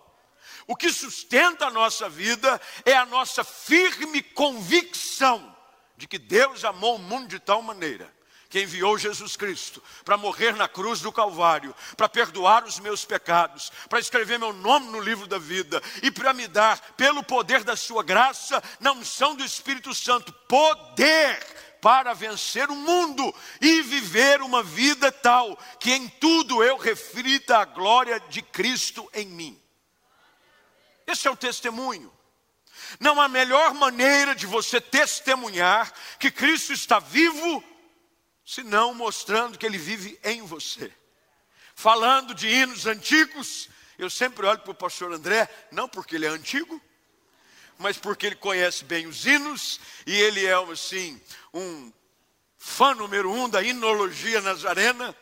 O 0.67 0.75
que 0.75 0.91
sustenta 0.91 1.67
a 1.67 1.71
nossa 1.71 2.09
vida 2.09 2.61
é 2.85 2.95
a 2.95 3.07
nossa 3.07 3.45
firme 3.45 4.21
convicção 4.23 5.57
de 5.97 6.07
que 6.07 6.19
Deus 6.19 6.65
amou 6.65 6.97
o 6.97 6.99
mundo 6.99 7.29
de 7.29 7.39
tal 7.39 7.63
maneira 7.63 8.18
que 8.49 8.63
enviou 8.63 8.97
Jesus 8.97 9.37
Cristo 9.37 9.83
para 10.05 10.17
morrer 10.17 10.55
na 10.57 10.67
cruz 10.67 11.01
do 11.01 11.13
Calvário, 11.13 11.75
para 11.97 12.09
perdoar 12.09 12.65
os 12.65 12.79
meus 12.79 13.05
pecados, 13.05 13.71
para 13.89 14.01
escrever 14.01 14.39
meu 14.39 14.53
nome 14.53 14.89
no 14.89 15.01
livro 15.01 15.27
da 15.27 15.39
vida 15.39 15.83
e 16.03 16.11
para 16.11 16.33
me 16.33 16.49
dar, 16.49 16.81
pelo 16.97 17.23
poder 17.23 17.63
da 17.63 17.77
Sua 17.77 18.03
graça, 18.03 18.63
na 18.81 18.93
unção 18.93 19.35
do 19.35 19.45
Espírito 19.45 19.95
Santo, 19.95 20.33
poder 20.49 21.39
para 21.81 22.13
vencer 22.13 22.71
o 22.71 22.75
mundo 22.75 23.33
e 23.61 23.83
viver 23.83 24.41
uma 24.41 24.63
vida 24.63 25.13
tal 25.13 25.57
que 25.79 25.93
em 25.93 26.09
tudo 26.09 26.65
eu 26.65 26.77
reflita 26.77 27.59
a 27.59 27.65
glória 27.65 28.19
de 28.29 28.43
Cristo 28.43 29.09
em 29.15 29.27
mim. 29.27 29.63
Esse 31.07 31.29
é 31.29 31.31
o 31.31 31.37
testemunho. 31.37 32.13
Não 32.99 33.21
há 33.21 33.29
melhor 33.29 33.75
maneira 33.75 34.35
de 34.35 34.47
você 34.47 34.81
testemunhar 34.81 35.93
que 36.19 36.31
Cristo 36.31 36.73
está 36.73 36.99
vivo 36.99 37.63
senão 38.49 38.95
mostrando 38.95 39.59
que 39.59 39.67
ele 39.67 39.77
vive 39.77 40.19
em 40.25 40.41
você. 40.41 40.91
Falando 41.75 42.35
de 42.35 42.49
hinos 42.49 42.87
antigos, 42.87 43.69
eu 43.99 44.09
sempre 44.09 44.47
olho 44.47 44.61
para 44.61 44.71
o 44.71 44.75
pastor 44.75 45.13
André, 45.13 45.47
não 45.71 45.87
porque 45.87 46.17
ele 46.17 46.25
é 46.25 46.31
antigo, 46.31 46.81
mas 47.77 47.99
porque 47.99 48.25
ele 48.25 48.37
conhece 48.37 48.87
bem 48.87 49.07
os 49.07 49.27
hinos 49.27 49.79
e 50.07 50.19
ele 50.19 50.47
é 50.47 50.55
assim 50.55 51.21
um 51.53 51.93
fã 52.57 52.95
número 52.95 53.31
um 53.31 53.51
da 53.51 53.63
hinologia 53.63 54.41
nazarena, 54.41 55.15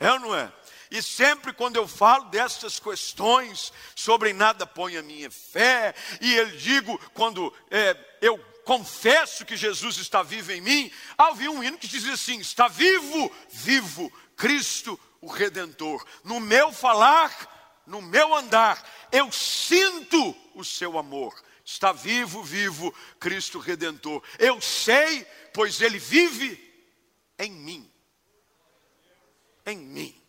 é 0.00 0.10
ou 0.12 0.20
não 0.20 0.34
é? 0.34 0.50
E 0.90 1.02
sempre 1.02 1.52
quando 1.52 1.76
eu 1.76 1.86
falo 1.86 2.30
dessas 2.30 2.80
questões 2.80 3.74
sobre 3.94 4.32
nada 4.32 4.66
põe 4.66 4.96
a 4.96 5.02
minha 5.02 5.30
fé, 5.30 5.94
e 6.18 6.34
eu 6.34 6.46
digo 6.56 6.98
quando 7.12 7.52
é, 7.70 7.94
eu 8.22 8.42
confesso 8.64 9.44
que 9.44 9.56
Jesus 9.56 9.98
está 9.98 10.22
vivo 10.22 10.52
em 10.52 10.60
mim, 10.60 10.90
havia 11.16 11.50
um 11.50 11.62
hino 11.62 11.78
que 11.78 11.88
dizia 11.88 12.14
assim: 12.14 12.38
está 12.38 12.68
vivo, 12.68 13.30
vivo, 13.50 14.12
Cristo 14.36 14.98
o 15.20 15.28
Redentor. 15.28 16.04
No 16.22 16.40
meu 16.40 16.72
falar, 16.72 17.82
no 17.86 18.02
meu 18.02 18.34
andar, 18.34 18.82
eu 19.10 19.30
sinto 19.32 20.36
o 20.54 20.64
seu 20.64 20.98
amor. 20.98 21.34
Está 21.64 21.92
vivo, 21.92 22.42
vivo, 22.42 22.94
Cristo 23.18 23.58
Redentor. 23.58 24.22
Eu 24.38 24.60
sei, 24.60 25.24
pois 25.52 25.80
Ele 25.80 25.98
vive 25.98 26.60
em 27.38 27.50
mim. 27.50 27.90
Em 29.64 29.78
mim. 29.78 30.22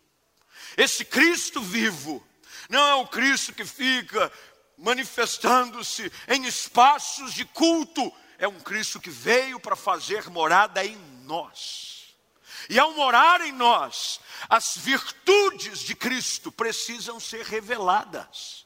Esse 0.78 1.04
Cristo 1.04 1.62
vivo 1.62 2.26
não 2.70 2.88
é 2.88 2.96
o 2.96 3.08
Cristo 3.08 3.54
que 3.54 3.66
fica 3.66 4.32
manifestando-se 4.78 6.12
em 6.28 6.46
espaços 6.46 7.34
de 7.34 7.46
culto 7.46 8.14
é 8.38 8.48
um 8.48 8.60
Cristo 8.60 9.00
que 9.00 9.10
veio 9.10 9.60
para 9.60 9.76
fazer 9.76 10.30
morada 10.30 10.84
em 10.84 10.96
nós. 11.24 12.16
E 12.70 12.80
ao 12.80 12.94
morar 12.94 13.42
em 13.42 13.52
nós, 13.52 14.20
as 14.50 14.78
virtudes 14.78 15.80
de 15.80 15.96
Cristo 15.96 16.52
precisam 16.52 17.20
ser 17.20 17.46
reveladas. 17.46 18.66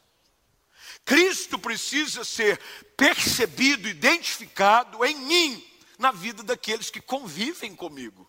Cristo 1.03 1.57
precisa 1.57 2.23
ser 2.23 2.59
percebido, 2.95 3.87
identificado 3.87 5.03
em 5.03 5.15
mim, 5.15 5.65
na 5.97 6.11
vida 6.11 6.43
daqueles 6.43 6.89
que 6.89 7.01
convivem 7.01 7.75
comigo. 7.75 8.28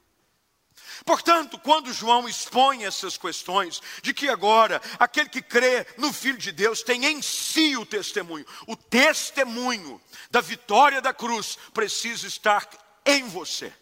Portanto, 1.04 1.58
quando 1.58 1.92
João 1.92 2.28
expõe 2.28 2.84
essas 2.84 3.16
questões, 3.16 3.80
de 4.02 4.12
que 4.12 4.28
agora 4.28 4.80
aquele 4.98 5.28
que 5.28 5.42
crê 5.42 5.86
no 5.96 6.12
Filho 6.12 6.38
de 6.38 6.52
Deus 6.52 6.82
tem 6.82 7.04
em 7.04 7.22
si 7.22 7.76
o 7.76 7.86
testemunho, 7.86 8.46
o 8.66 8.76
testemunho 8.76 10.00
da 10.30 10.40
vitória 10.40 11.00
da 11.00 11.12
cruz 11.12 11.58
precisa 11.72 12.26
estar 12.26 12.68
em 13.04 13.28
você. 13.28 13.72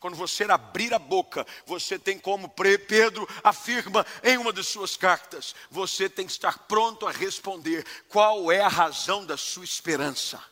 Quando 0.00 0.16
você 0.16 0.44
abrir 0.44 0.94
a 0.94 0.98
boca, 0.98 1.46
você 1.66 1.98
tem 1.98 2.18
como 2.18 2.48
Pedro 2.48 3.28
afirma 3.44 4.04
em 4.22 4.38
uma 4.38 4.50
de 4.50 4.64
suas 4.64 4.96
cartas, 4.96 5.54
você 5.70 6.08
tem 6.08 6.24
que 6.24 6.32
estar 6.32 6.58
pronto 6.60 7.06
a 7.06 7.12
responder 7.12 7.84
qual 8.08 8.50
é 8.50 8.60
a 8.60 8.68
razão 8.68 9.26
da 9.26 9.36
sua 9.36 9.64
esperança. 9.64 10.42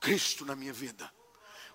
Cristo 0.00 0.46
na 0.46 0.56
minha 0.56 0.72
vida. 0.72 1.12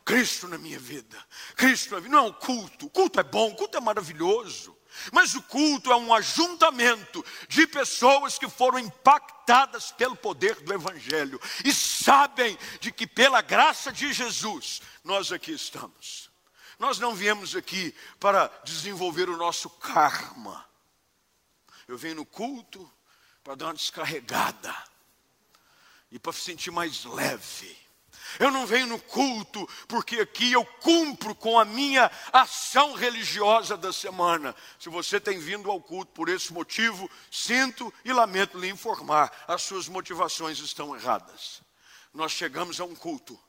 Cristo 0.06 0.48
na 0.48 0.58
minha 0.58 0.79
vida. 0.79 1.18
Cristo 1.56 1.94
na 1.94 2.00
vida. 2.00 2.15
Não 2.15 2.25
é 2.25 2.29
o 2.29 2.34
culto. 2.34 2.88
O 2.88 2.89
culto 2.89 3.20
é 3.20 3.24
bom, 3.24 3.51
o 3.51 3.56
culto 3.56 3.77
é 3.77 3.82
maravilhoso. 3.82 4.77
Mas 5.12 5.36
o 5.36 5.41
culto 5.41 5.91
é 5.91 5.96
um 5.96 6.13
ajuntamento 6.13 7.24
de 7.48 7.65
pessoas 7.68 8.38
que 8.38 8.50
foram 8.50 8.79
impactadas 8.79 9.91
pelo 9.91 10.15
poder 10.15 10.56
do 10.62 10.74
Evangelho 10.74 11.39
e 11.63 11.74
sabem 11.74 12.58
de 12.79 12.91
que, 12.91 13.08
pela 13.08 13.41
graça 13.41 13.91
de 13.91 14.12
Jesus, 14.12 14.82
nós 15.03 15.32
aqui 15.32 15.51
estamos. 15.51 16.29
Nós 16.77 16.98
não 16.98 17.13
viemos 17.13 17.56
aqui 17.56 17.94
para 18.20 18.48
desenvolver 18.63 19.29
o 19.29 19.38
nosso 19.38 19.70
karma. 19.70 20.65
Eu 21.88 21.98
venho 21.98 22.15
no 22.15 22.25
culto 22.25 22.89
para 23.44 23.56
dar 23.56 23.65
uma 23.68 23.74
descarregada 23.74 24.75
e 26.12 26.18
para 26.18 26.34
sentir 26.34 26.72
mais 26.72 27.03
leve. 27.06 27.77
Eu 28.38 28.51
não 28.51 28.65
venho 28.65 28.88
no 28.88 29.00
culto 29.00 29.67
porque 29.88 30.19
aqui 30.19 30.51
eu 30.51 30.65
cumpro 30.65 31.33
com 31.33 31.57
a 31.57 31.65
minha 31.65 32.12
ação 32.31 32.93
religiosa 32.93 33.77
da 33.77 33.91
semana. 33.93 34.55
Se 34.77 34.89
você 34.89 35.19
tem 35.19 35.39
vindo 35.39 35.71
ao 35.71 35.81
culto 35.81 36.12
por 36.12 36.29
esse 36.29 36.53
motivo, 36.53 37.09
sinto 37.31 37.93
e 38.03 38.13
lamento 38.13 38.59
lhe 38.59 38.69
informar, 38.69 39.31
as 39.48 39.63
suas 39.63 39.88
motivações 39.88 40.59
estão 40.59 40.95
erradas. 40.95 41.62
Nós 42.13 42.31
chegamos 42.31 42.79
a 42.79 42.86
um 42.86 42.95
culto 42.95 43.39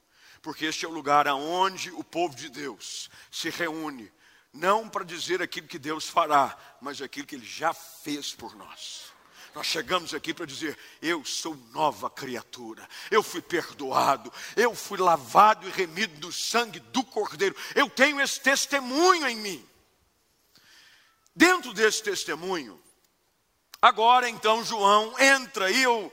porque 0.43 0.65
este 0.65 0.85
é 0.85 0.89
o 0.89 0.93
lugar 0.93 1.29
aonde 1.29 1.91
o 1.91 2.03
povo 2.03 2.35
de 2.35 2.49
Deus 2.49 3.11
se 3.31 3.51
reúne, 3.51 4.11
não 4.53 4.89
para 4.89 5.05
dizer 5.05 5.43
aquilo 5.43 5.69
que 5.69 5.79
Deus 5.79 6.09
fará, 6.09 6.57
mas 6.81 7.01
aquilo 7.01 7.27
que 7.27 7.37
ele 7.37 7.47
já 7.47 7.73
fez 7.73 8.33
por 8.33 8.55
nós. 8.57 9.10
Nós 9.55 9.67
chegamos 9.67 10.15
aqui 10.15 10.33
para 10.33 10.47
dizer: 10.47 10.79
eu 11.03 11.25
sou 11.25 11.57
nova 11.73 12.09
criatura, 12.09 12.89
eu 13.11 13.23
fui 13.23 13.43
perdoado, 13.43 14.33
eu 14.57 14.75
fui 14.75 14.99
lavado 14.99 15.67
e 15.67 15.71
remido 15.71 16.21
do 16.21 16.33
sangue 16.33 16.79
do 16.79 17.03
Cordeiro, 17.03 17.57
eu 17.75 17.89
tenho 17.89 18.21
esse 18.21 18.41
testemunho 18.41 19.27
em 19.27 19.37
mim. 19.37 19.69
Dentro 21.35 21.73
desse 21.73 22.03
testemunho, 22.03 22.81
agora 23.81 24.29
então 24.29 24.65
João 24.65 25.19
entra, 25.19 25.71
e 25.71 25.83
eu, 25.83 26.13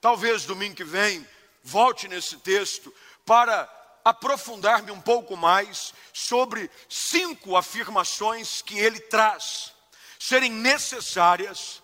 talvez 0.00 0.44
domingo 0.44 0.76
que 0.76 0.84
vem, 0.84 1.26
volte 1.62 2.08
nesse 2.08 2.36
texto 2.38 2.94
para 3.26 3.68
aprofundar-me 4.04 4.90
um 4.90 5.00
pouco 5.00 5.36
mais 5.36 5.92
sobre 6.12 6.70
cinco 6.88 7.56
afirmações 7.56 8.62
que 8.62 8.78
ele 8.78 9.00
traz 9.00 9.72
serem 10.18 10.50
necessárias 10.50 11.82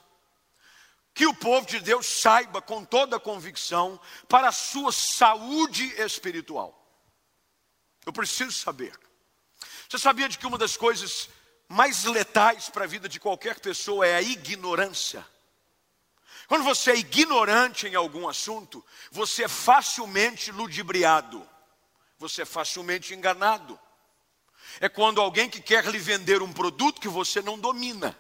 que 1.17 1.27
o 1.27 1.33
povo 1.33 1.67
de 1.67 1.81
Deus 1.81 2.05
saiba 2.05 2.61
com 2.61 2.85
toda 2.85 3.19
convicção 3.19 3.99
para 4.29 4.49
a 4.49 4.53
sua 4.53 4.93
saúde 4.93 5.83
espiritual. 5.99 6.79
Eu 8.05 8.13
preciso 8.13 8.53
saber. 8.53 8.93
Você 9.89 9.99
sabia 9.99 10.29
de 10.29 10.37
que 10.37 10.47
uma 10.47 10.59
das 10.59 10.77
coisas 10.77 11.31
mais 11.67 12.05
letais 12.05 12.69
para 12.69 12.85
a 12.85 12.87
vida 12.87 13.09
de 13.09 13.19
qualquer 13.19 13.59
pessoa 13.61 14.07
é 14.07 14.15
a 14.15 14.21
ignorância? 14.21 15.27
Quando 16.49 16.65
você 16.65 16.91
é 16.91 16.97
ignorante 16.97 17.87
em 17.87 17.95
algum 17.95 18.29
assunto, 18.29 18.85
você 19.11 19.45
é 19.45 19.49
facilmente 19.49 20.53
ludibriado, 20.53 21.49
você 22.19 22.43
é 22.43 22.45
facilmente 22.45 23.15
enganado. 23.15 23.81
É 24.81 24.89
quando 24.91 25.19
alguém 25.19 25.49
que 25.49 25.63
quer 25.63 25.87
lhe 25.87 25.99
vender 25.99 26.43
um 26.43 26.53
produto 26.53 27.01
que 27.01 27.09
você 27.09 27.41
não 27.41 27.59
domina. 27.59 28.15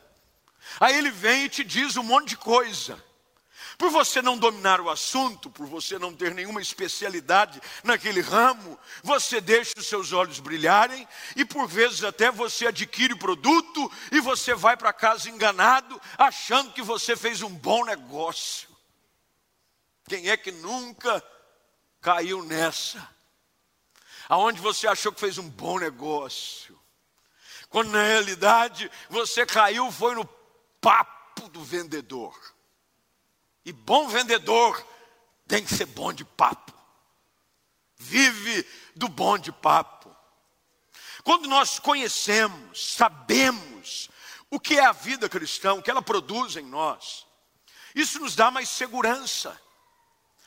Aí 0.81 0.96
ele 0.96 1.11
vem 1.11 1.44
e 1.44 1.48
te 1.48 1.64
diz 1.64 1.96
um 1.96 2.02
monte 2.02 2.31
de 2.31 2.37
coisa. 2.37 3.02
Por 3.79 3.90
você 3.90 4.22
não 4.22 4.38
dominar 4.38 4.81
o 4.81 4.88
assunto, 4.88 5.50
por 5.50 5.66
você 5.66 5.98
não 5.98 6.14
ter 6.14 6.35
nenhuma 6.35 6.62
especialidade 6.62 7.61
naquele 7.85 8.22
ramo, 8.22 8.79
você 9.02 9.38
deixa 9.38 9.72
os 9.76 9.87
seus 9.87 10.12
olhos 10.12 10.40
brilharem 10.40 11.07
e 11.35 11.44
por 11.44 11.68
vezes 11.68 12.02
até 12.02 12.31
você 12.31 12.68
adquire 12.68 13.12
o 13.12 13.18
produto 13.18 13.92
e 14.11 14.20
você 14.20 14.55
vai 14.55 14.76
para 14.79 14.94
casa 14.94 15.29
enganado, 15.29 16.00
achando 16.16 16.72
que 16.72 16.81
você 16.81 17.14
fez 17.14 17.42
um 17.42 17.50
bom 17.50 17.85
negócio. 17.85 18.68
Quem 20.09 20.31
é 20.31 20.37
que 20.37 20.52
nunca 20.52 21.22
caiu 22.00 22.42
nessa? 22.44 23.07
Aonde 24.26 24.61
você 24.61 24.88
achou 24.88 25.12
que 25.12 25.20
fez 25.20 25.37
um 25.37 25.48
bom 25.48 25.79
negócio, 25.79 26.79
quando 27.68 27.90
na 27.90 28.02
realidade 28.02 28.90
você 29.11 29.44
caiu 29.44 29.92
foi 29.92 30.14
no 30.14 30.24
papo 30.80 31.48
do 31.48 31.62
vendedor. 31.62 32.38
E 33.64 33.72
bom 33.72 34.08
vendedor 34.08 34.84
tem 35.46 35.64
que 35.64 35.74
ser 35.74 35.86
bom 35.86 36.12
de 36.12 36.24
papo. 36.24 36.72
Vive 37.96 38.66
do 38.94 39.08
bom 39.08 39.38
de 39.38 39.50
papo. 39.50 40.14
Quando 41.24 41.48
nós 41.48 41.78
conhecemos, 41.78 42.94
sabemos 42.94 44.08
o 44.50 44.60
que 44.60 44.78
é 44.78 44.84
a 44.84 44.92
vida 44.92 45.28
cristã, 45.28 45.74
o 45.74 45.82
que 45.82 45.90
ela 45.90 46.02
produz 46.02 46.56
em 46.56 46.64
nós, 46.64 47.26
isso 47.94 48.20
nos 48.20 48.36
dá 48.36 48.50
mais 48.50 48.68
segurança. 48.68 49.58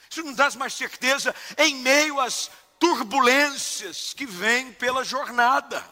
Isso 0.09 0.23
nos 0.23 0.35
dá 0.35 0.49
mais 0.51 0.73
certeza 0.73 1.35
em 1.57 1.75
meio 1.75 2.19
às 2.19 2.49
turbulências 2.79 4.13
que 4.13 4.25
vêm 4.25 4.71
pela 4.73 5.03
jornada. 5.03 5.83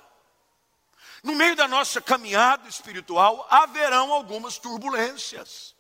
No 1.28 1.36
meio 1.36 1.58
da 1.58 1.68
nossa 1.68 2.00
caminhada 2.00 2.70
espiritual, 2.70 3.46
haverão 3.50 4.14
algumas 4.14 4.58
turbulências. 4.58 5.76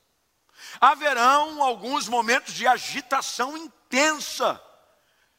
Haverão 0.81 1.63
alguns 1.63 2.10
momentos 2.10 2.53
de 2.53 2.67
agitação 2.67 3.55
intensa. 3.55 4.62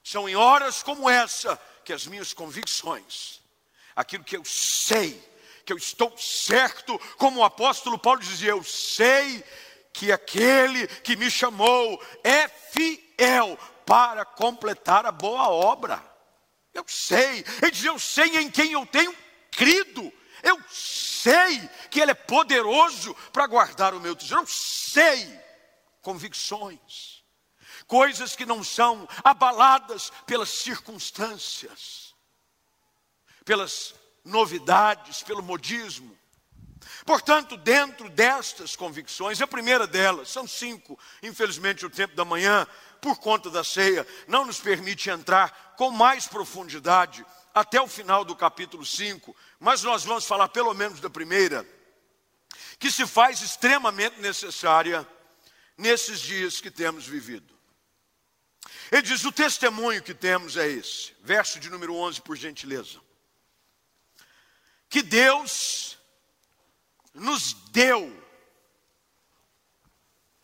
São 0.03 0.27
em 0.27 0.35
horas 0.35 0.83
como 0.83 1.11
essa 1.11 1.61
que 1.85 1.93
as 1.93 2.07
minhas 2.07 2.33
convicções, 2.33 3.43
aquilo 3.95 4.25
que 4.25 4.35
eu 4.35 4.47
sei, 4.47 5.23
que 5.67 5.75
eu 5.75 5.77
estou 5.77 6.17
certo, 6.17 6.99
como 7.19 7.41
o 7.41 7.45
apóstolo 7.45 7.99
Paulo 7.99 8.21
dizia, 8.21 8.53
eu 8.53 8.65
sei 8.65 9.45
que 9.93 10.11
aquele 10.11 10.87
que 10.87 11.17
me 11.17 11.31
chamou 11.31 12.03
é 12.25 12.49
fiel 12.49 13.59
para 13.85 14.25
completar 14.25 15.05
a 15.05 15.13
boa 15.13 15.51
obra. 15.51 16.03
Eu 16.73 16.85
sei, 16.87 17.45
ele 17.61 17.71
diz, 17.71 17.85
eu 17.85 17.99
sei 17.99 18.39
em 18.39 18.51
quem 18.51 18.73
eu 18.73 18.87
tenho 18.87 19.28
crido. 19.59 20.13
Eu 20.41 20.63
sei 20.71 21.69
que 21.91 22.01
Ele 22.01 22.13
é 22.13 22.15
poderoso 22.15 23.13
para 23.33 23.49
guardar 23.49 23.93
o 23.93 24.01
meu 24.01 24.15
tesouro. 24.15 24.45
Eu 24.45 24.47
sei 24.47 25.39
convicções, 26.01 27.25
coisas 27.89 28.37
que 28.37 28.47
não 28.47 28.63
são 28.63 29.07
abaladas 29.25 30.13
pelas 30.25 30.49
circunstâncias, 30.49 32.15
pelas 33.45 33.95
novidades, 34.25 35.25
pelo 35.25 35.43
modismo. 35.43 36.17
Portanto, 37.05 37.57
dentro 37.57 38.09
destas 38.09 38.77
convicções, 38.77 39.41
a 39.41 39.47
primeira 39.47 39.87
delas, 39.89 40.31
são 40.31 40.47
cinco, 40.47 40.97
infelizmente 41.21 41.85
o 41.85 41.91
tempo 41.91 42.15
da 42.15 42.25
manhã, 42.25 42.65
por 43.01 43.19
conta 43.19 43.51
da 43.51 43.65
ceia, 43.65 44.07
não 44.29 44.45
nos 44.45 44.61
permite 44.61 45.11
entrar 45.11 45.75
com 45.77 45.91
mais 45.91 46.29
profundidade 46.29 47.27
até 47.59 47.81
o 47.81 47.89
final 47.89 48.25
do 48.25 48.37
capítulo 48.37 48.87
5, 48.87 49.35
mas 49.59 49.83
nós 49.83 50.05
vamos 50.05 50.25
falar 50.25 50.49
pelo 50.49 50.73
menos 50.75 51.01
da 51.01 51.11
primeira, 51.11 51.67
que 52.79 52.91
se 52.91 53.07
faz 53.07 53.43
extremamente 53.43 54.21
necessária 54.21 55.07
nesses 55.77 56.21
dias 56.21 56.61
que 56.61 56.71
temos 56.71 57.07
vivido. 57.07 57.53
Ele 58.93 59.03
diz: 59.03 59.25
o 59.25 59.33
testemunho 59.33 60.03
que 60.03 60.15
temos 60.15 60.57
é 60.57 60.69
esse, 60.69 61.15
verso 61.21 61.59
de 61.59 61.69
número 61.69 61.95
11, 61.95 62.23
por 62.23 62.37
gentileza. 62.37 63.01
Que 64.89 65.03
Deus 65.03 65.99
nos 67.13 67.53
deu 67.53 68.25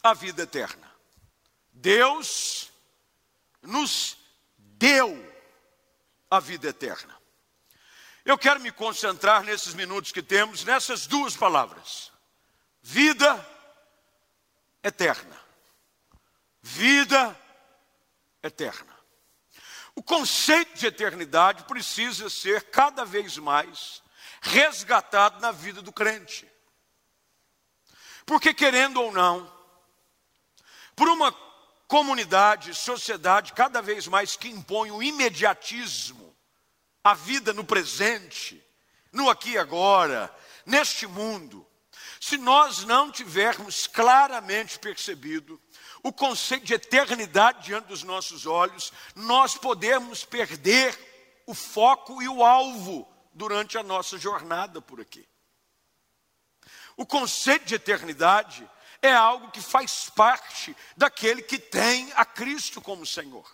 a 0.03 0.13
vida 0.13 0.43
eterna. 0.43 0.93
Deus 1.73 2.71
nos 3.63 4.17
deu 4.59 5.34
a 6.31 6.41
vida 6.41 6.69
eterna. 6.69 7.17
Eu 8.25 8.39
quero 8.39 8.61
me 8.61 8.73
concentrar 8.73 9.45
nesses 9.45 9.75
minutos 9.75 10.11
que 10.11 10.23
temos 10.23 10.65
nessas 10.65 11.07
duas 11.07 11.37
palavras: 11.37 12.11
vida 12.83 13.47
eterna. 14.83 15.39
Vida 16.63 17.39
eterna. 18.43 18.95
O 19.95 20.03
conceito 20.03 20.79
de 20.79 20.87
eternidade 20.87 21.65
precisa 21.65 22.29
ser 22.31 22.65
cada 22.71 23.05
vez 23.05 23.37
mais 23.37 24.03
resgatado 24.41 25.41
na 25.41 25.53
vida 25.53 25.81
do 25.81 25.93
crente. 25.93 26.51
Porque, 28.27 28.55
querendo 28.55 29.01
ou 29.01 29.13
não, 29.13 29.53
por 30.97 31.09
uma 31.09 31.33
comunidade, 31.87 32.75
sociedade 32.75 33.53
cada 33.53 33.81
vez 33.83 34.07
mais 34.07 34.37
que 34.37 34.49
impõe 34.49 34.91
o 34.91 35.03
imediatismo, 35.03 36.35
a 37.03 37.15
vida 37.15 37.53
no 37.53 37.65
presente, 37.65 38.63
no 39.13 39.29
aqui 39.29 39.51
e 39.51 39.59
agora, 39.59 40.35
neste 40.65 41.07
mundo, 41.07 41.67
se 42.21 42.39
nós 42.39 42.85
não 42.85 43.13
tivermos 43.13 43.87
claramente 43.87 44.79
percebido 44.79 45.61
o 46.03 46.13
conceito 46.13 46.65
de 46.65 46.75
eternidade 46.75 47.65
diante 47.65 47.89
dos 47.89 48.03
nossos 48.03 48.47
olhos, 48.47 48.93
nós 49.15 49.57
podemos 49.57 50.25
perder 50.25 50.99
o 51.47 51.55
foco 51.55 52.23
e 52.23 52.29
o 52.29 52.43
alvo 52.43 53.07
durante 53.33 53.77
a 53.77 53.83
nossa 53.83 54.17
jornada 54.17 54.81
por 54.81 55.01
aqui. 55.01 55.29
O 56.97 57.05
conceito 57.05 57.67
de 57.67 57.75
eternidade 57.75 58.69
é 59.03 59.13
algo 59.13 59.51
que 59.51 59.61
faz 59.61 60.11
parte 60.11 60.77
daquele 60.97 61.43
que 61.43 61.59
tem 61.59 62.13
a 62.17 62.25
Cristo 62.25 62.81
como 62.81 63.07
Senhor. 63.07 63.47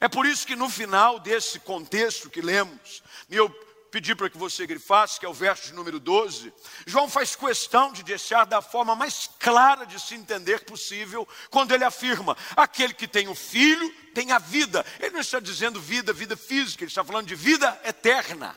É 0.00 0.08
por 0.08 0.26
isso 0.26 0.46
que 0.46 0.56
no 0.56 0.68
final 0.68 1.18
desse 1.20 1.60
contexto 1.60 2.30
que 2.30 2.40
lemos, 2.40 3.02
e 3.28 3.36
eu 3.36 3.48
pedir 3.92 4.16
para 4.16 4.30
que 4.30 4.38
você 4.38 4.66
grifasse, 4.66 5.20
que 5.20 5.26
é 5.26 5.28
o 5.28 5.34
verso 5.34 5.66
de 5.66 5.74
número 5.74 6.00
12, 6.00 6.52
João 6.86 7.10
faz 7.10 7.36
questão 7.36 7.92
de 7.92 8.02
deixar 8.02 8.46
da 8.46 8.62
forma 8.62 8.96
mais 8.96 9.28
clara 9.38 9.84
de 9.84 10.00
se 10.00 10.14
entender 10.14 10.64
possível, 10.64 11.28
quando 11.50 11.72
ele 11.72 11.84
afirma: 11.84 12.36
aquele 12.56 12.94
que 12.94 13.06
tem 13.06 13.28
o 13.28 13.34
filho 13.34 13.92
tem 14.14 14.32
a 14.32 14.38
vida. 14.38 14.84
Ele 14.98 15.10
não 15.10 15.20
está 15.20 15.38
dizendo 15.38 15.80
vida, 15.80 16.12
vida 16.12 16.36
física, 16.36 16.82
ele 16.82 16.90
está 16.90 17.04
falando 17.04 17.26
de 17.26 17.34
vida 17.34 17.78
eterna. 17.84 18.56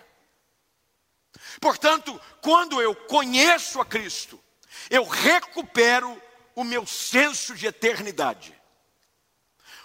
Portanto, 1.59 2.19
quando 2.41 2.81
eu 2.81 2.95
conheço 2.95 3.81
a 3.81 3.85
Cristo, 3.85 4.41
eu 4.89 5.03
recupero 5.03 6.21
o 6.55 6.63
meu 6.63 6.85
senso 6.85 7.55
de 7.55 7.67
eternidade. 7.67 8.53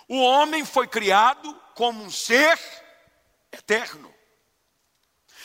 O 0.09 0.21
homem 0.21 0.65
foi 0.65 0.87
criado 0.87 1.55
como 1.75 2.03
um 2.03 2.11
ser 2.11 2.59
eterno 3.53 4.11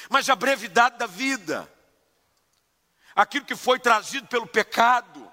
mas 0.10 0.30
a 0.30 0.36
brevidade 0.36 0.98
da 0.98 1.08
vida, 1.08 1.72
aquilo 3.16 3.46
que 3.46 3.56
foi 3.56 3.80
trazido 3.80 4.28
pelo 4.28 4.48
pecado, 4.48 5.32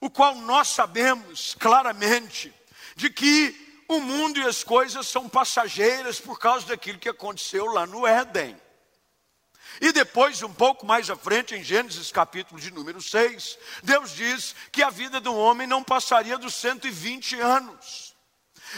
o 0.00 0.10
qual 0.10 0.34
nós 0.36 0.68
sabemos 0.68 1.54
claramente 1.58 2.52
de 2.96 3.10
que 3.10 3.84
o 3.88 4.00
mundo 4.00 4.38
e 4.38 4.46
as 4.46 4.64
coisas 4.64 5.06
são 5.06 5.28
passageiras 5.28 6.20
por 6.20 6.38
causa 6.38 6.66
daquilo 6.66 6.98
que 6.98 7.08
aconteceu 7.08 7.66
lá 7.66 7.86
no 7.86 8.06
Éden. 8.06 8.60
E 9.80 9.92
depois, 9.92 10.42
um 10.42 10.52
pouco 10.52 10.86
mais 10.86 11.10
à 11.10 11.16
frente, 11.16 11.54
em 11.54 11.62
Gênesis 11.62 12.12
capítulo 12.12 12.60
de 12.60 12.70
número 12.70 13.00
6, 13.02 13.58
Deus 13.82 14.12
diz 14.12 14.54
que 14.70 14.82
a 14.82 14.90
vida 14.90 15.20
do 15.20 15.34
homem 15.34 15.66
não 15.66 15.82
passaria 15.82 16.38
dos 16.38 16.54
120 16.54 17.40
anos. 17.40 18.14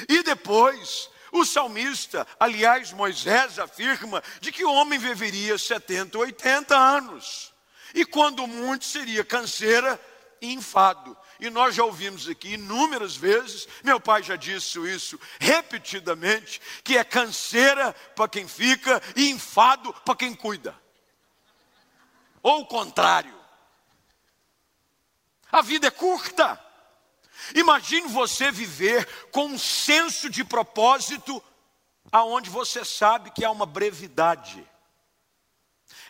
E 0.09 0.22
depois, 0.22 1.11
o 1.32 1.44
salmista, 1.44 2.26
aliás, 2.38 2.92
Moisés 2.92 3.59
afirma 3.59 4.22
de 4.40 4.50
que 4.50 4.64
o 4.64 4.72
homem 4.72 4.98
viveria 4.98 5.59
70, 5.59 6.18
80 6.18 6.76
anos. 6.76 7.52
E 7.94 8.04
quando 8.04 8.46
muito 8.46 8.85
seria 8.85 9.24
canseira 9.24 10.00
e 10.40 10.52
enfado. 10.52 11.16
E 11.38 11.50
nós 11.50 11.74
já 11.74 11.85
ouvimos 11.85 12.28
aqui 12.28 12.54
inúmeras 12.54 13.16
vezes, 13.16 13.68
meu 13.85 14.00
pai 14.00 14.22
já 14.22 14.37
disse 14.37 14.78
isso 14.88 15.20
repetidamente, 15.38 16.61
que 16.82 16.96
é 16.96 17.04
canseira 17.04 17.92
para 18.14 18.28
quem 18.28 18.48
fica 18.48 19.02
e 19.14 19.30
enfado 19.30 19.92
para 20.04 20.16
quem 20.16 20.35
cuida. 20.35 20.74
Ou 22.46 22.61
o 22.61 22.66
contrário. 22.66 23.37
A 25.50 25.61
vida 25.62 25.88
é 25.88 25.90
curta. 25.90 26.64
Imagine 27.56 28.06
você 28.06 28.52
viver 28.52 29.04
com 29.32 29.46
um 29.46 29.59
senso 29.59 30.30
de 30.30 30.44
propósito 30.44 31.42
aonde 32.12 32.48
você 32.48 32.85
sabe 32.85 33.32
que 33.32 33.44
há 33.44 33.50
uma 33.50 33.66
brevidade. 33.66 34.64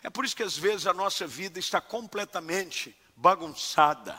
É 0.03 0.11
por 0.11 0.25
isso 0.25 0.35
que 0.35 0.43
às 0.43 0.55
vezes 0.55 0.85
a 0.85 0.93
nossa 0.93 1.25
vida 1.25 1.57
está 1.57 1.81
completamente 1.81 2.95
bagunçada. 3.15 4.15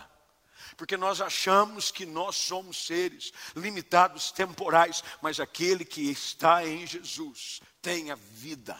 Porque 0.77 0.97
nós 0.97 1.21
achamos 1.21 1.93
que 1.93 2.05
nós 2.05 2.35
somos 2.35 2.85
seres 2.85 3.33
limitados, 3.55 4.33
temporais, 4.33 5.05
mas 5.23 5.39
aquele 5.39 5.85
que 5.85 6.11
está 6.11 6.67
em 6.67 6.85
Jesus 6.85 7.61
tem 7.81 8.11
a 8.11 8.17
vida, 8.17 8.77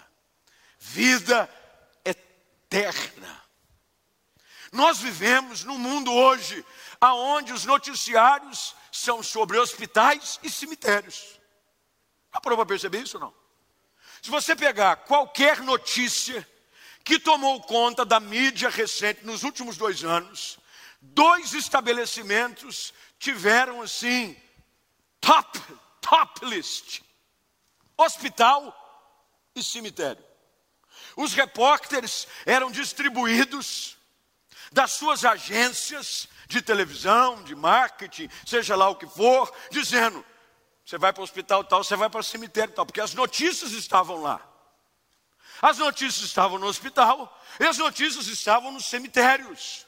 vida 0.77 1.49
eterna. 2.69 3.43
Nós 4.71 4.99
vivemos 4.99 5.65
num 5.65 5.79
mundo 5.79 6.13
hoje 6.13 6.65
aonde 7.01 7.53
os 7.53 7.65
noticiários 7.65 8.75
são 8.93 9.23
sobre 9.23 9.59
hospitais 9.59 10.39
e 10.43 10.51
cemitérios. 10.51 11.39
Parou 12.43 12.57
para 12.57 12.67
perceber 12.67 13.03
isso 13.03 13.17
ou 13.17 13.23
não? 13.23 13.35
Se 14.23 14.31
você 14.31 14.55
pegar 14.55 14.97
qualquer 14.97 15.61
notícia 15.63 16.47
que 17.05 17.19
tomou 17.19 17.61
conta 17.63 18.05
da 18.05 18.21
mídia 18.21 18.69
recente 18.69 19.25
nos 19.25 19.43
últimos 19.43 19.77
dois 19.77 20.05
anos, 20.05 20.59
dois 21.01 21.55
estabelecimentos 21.55 22.93
tiveram 23.19 23.81
assim, 23.83 24.37
top, 25.21 25.59
top 26.01 26.45
list: 26.45 27.01
hospital 27.97 28.75
e 29.55 29.63
cemitério. 29.63 30.28
Os 31.19 31.35
repórteres 31.35 32.29
eram 32.47 32.71
distribuídos 32.71 33.97
das 34.71 34.93
suas 34.93 35.25
agências 35.25 36.29
de 36.47 36.63
televisão, 36.63 37.43
de 37.43 37.57
marketing, 37.57 38.31
seja 38.47 38.77
lá 38.77 38.89
o 38.89 38.95
que 38.95 39.07
for, 39.09 39.53
dizendo: 39.69 40.25
você 40.85 40.97
vai 40.97 41.13
para 41.13 41.21
o 41.21 41.25
hospital 41.25 41.65
tal, 41.65 41.83
você 41.83 41.97
vai 41.97 42.09
para 42.09 42.21
o 42.21 42.23
cemitério 42.23 42.73
tal, 42.73 42.87
porque 42.87 43.01
as 43.01 43.15
notícias 43.15 43.73
estavam 43.73 44.23
lá. 44.23 44.41
As 45.61 45.79
notícias 45.79 46.25
estavam 46.25 46.57
no 46.57 46.69
hospital 46.69 47.37
e 47.59 47.65
as 47.65 47.79
notícias 47.79 48.29
estavam 48.29 48.71
nos 48.71 48.87
cemitérios. 48.87 49.85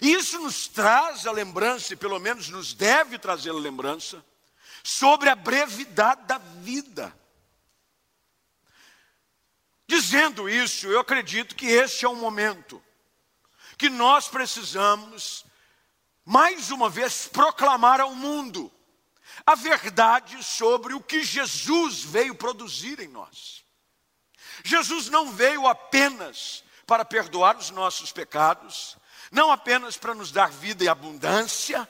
Isso 0.00 0.38
nos 0.38 0.66
traz 0.66 1.26
a 1.26 1.30
lembrança, 1.30 1.92
e 1.92 1.96
pelo 1.96 2.18
menos 2.18 2.48
nos 2.48 2.72
deve 2.72 3.18
trazer 3.18 3.50
a 3.50 3.52
lembrança, 3.52 4.24
sobre 4.82 5.28
a 5.28 5.36
brevidade 5.36 6.22
da 6.22 6.38
vida. 6.38 7.14
Dizendo 9.88 10.50
isso, 10.50 10.86
eu 10.86 11.00
acredito 11.00 11.56
que 11.56 11.66
este 11.66 12.04
é 12.04 12.08
um 12.08 12.14
momento 12.14 12.82
que 13.78 13.88
nós 13.88 14.28
precisamos 14.28 15.46
mais 16.26 16.70
uma 16.70 16.90
vez 16.90 17.26
proclamar 17.26 17.98
ao 17.98 18.14
mundo 18.14 18.70
a 19.46 19.54
verdade 19.54 20.44
sobre 20.44 20.92
o 20.92 21.00
que 21.00 21.24
Jesus 21.24 22.02
veio 22.02 22.34
produzir 22.34 23.00
em 23.00 23.08
nós. 23.08 23.64
Jesus 24.62 25.08
não 25.08 25.32
veio 25.32 25.66
apenas 25.66 26.62
para 26.86 27.02
perdoar 27.02 27.56
os 27.56 27.70
nossos 27.70 28.12
pecados, 28.12 28.98
não 29.30 29.50
apenas 29.50 29.96
para 29.96 30.14
nos 30.14 30.30
dar 30.30 30.50
vida 30.50 30.84
e 30.84 30.88
abundância, 30.88 31.88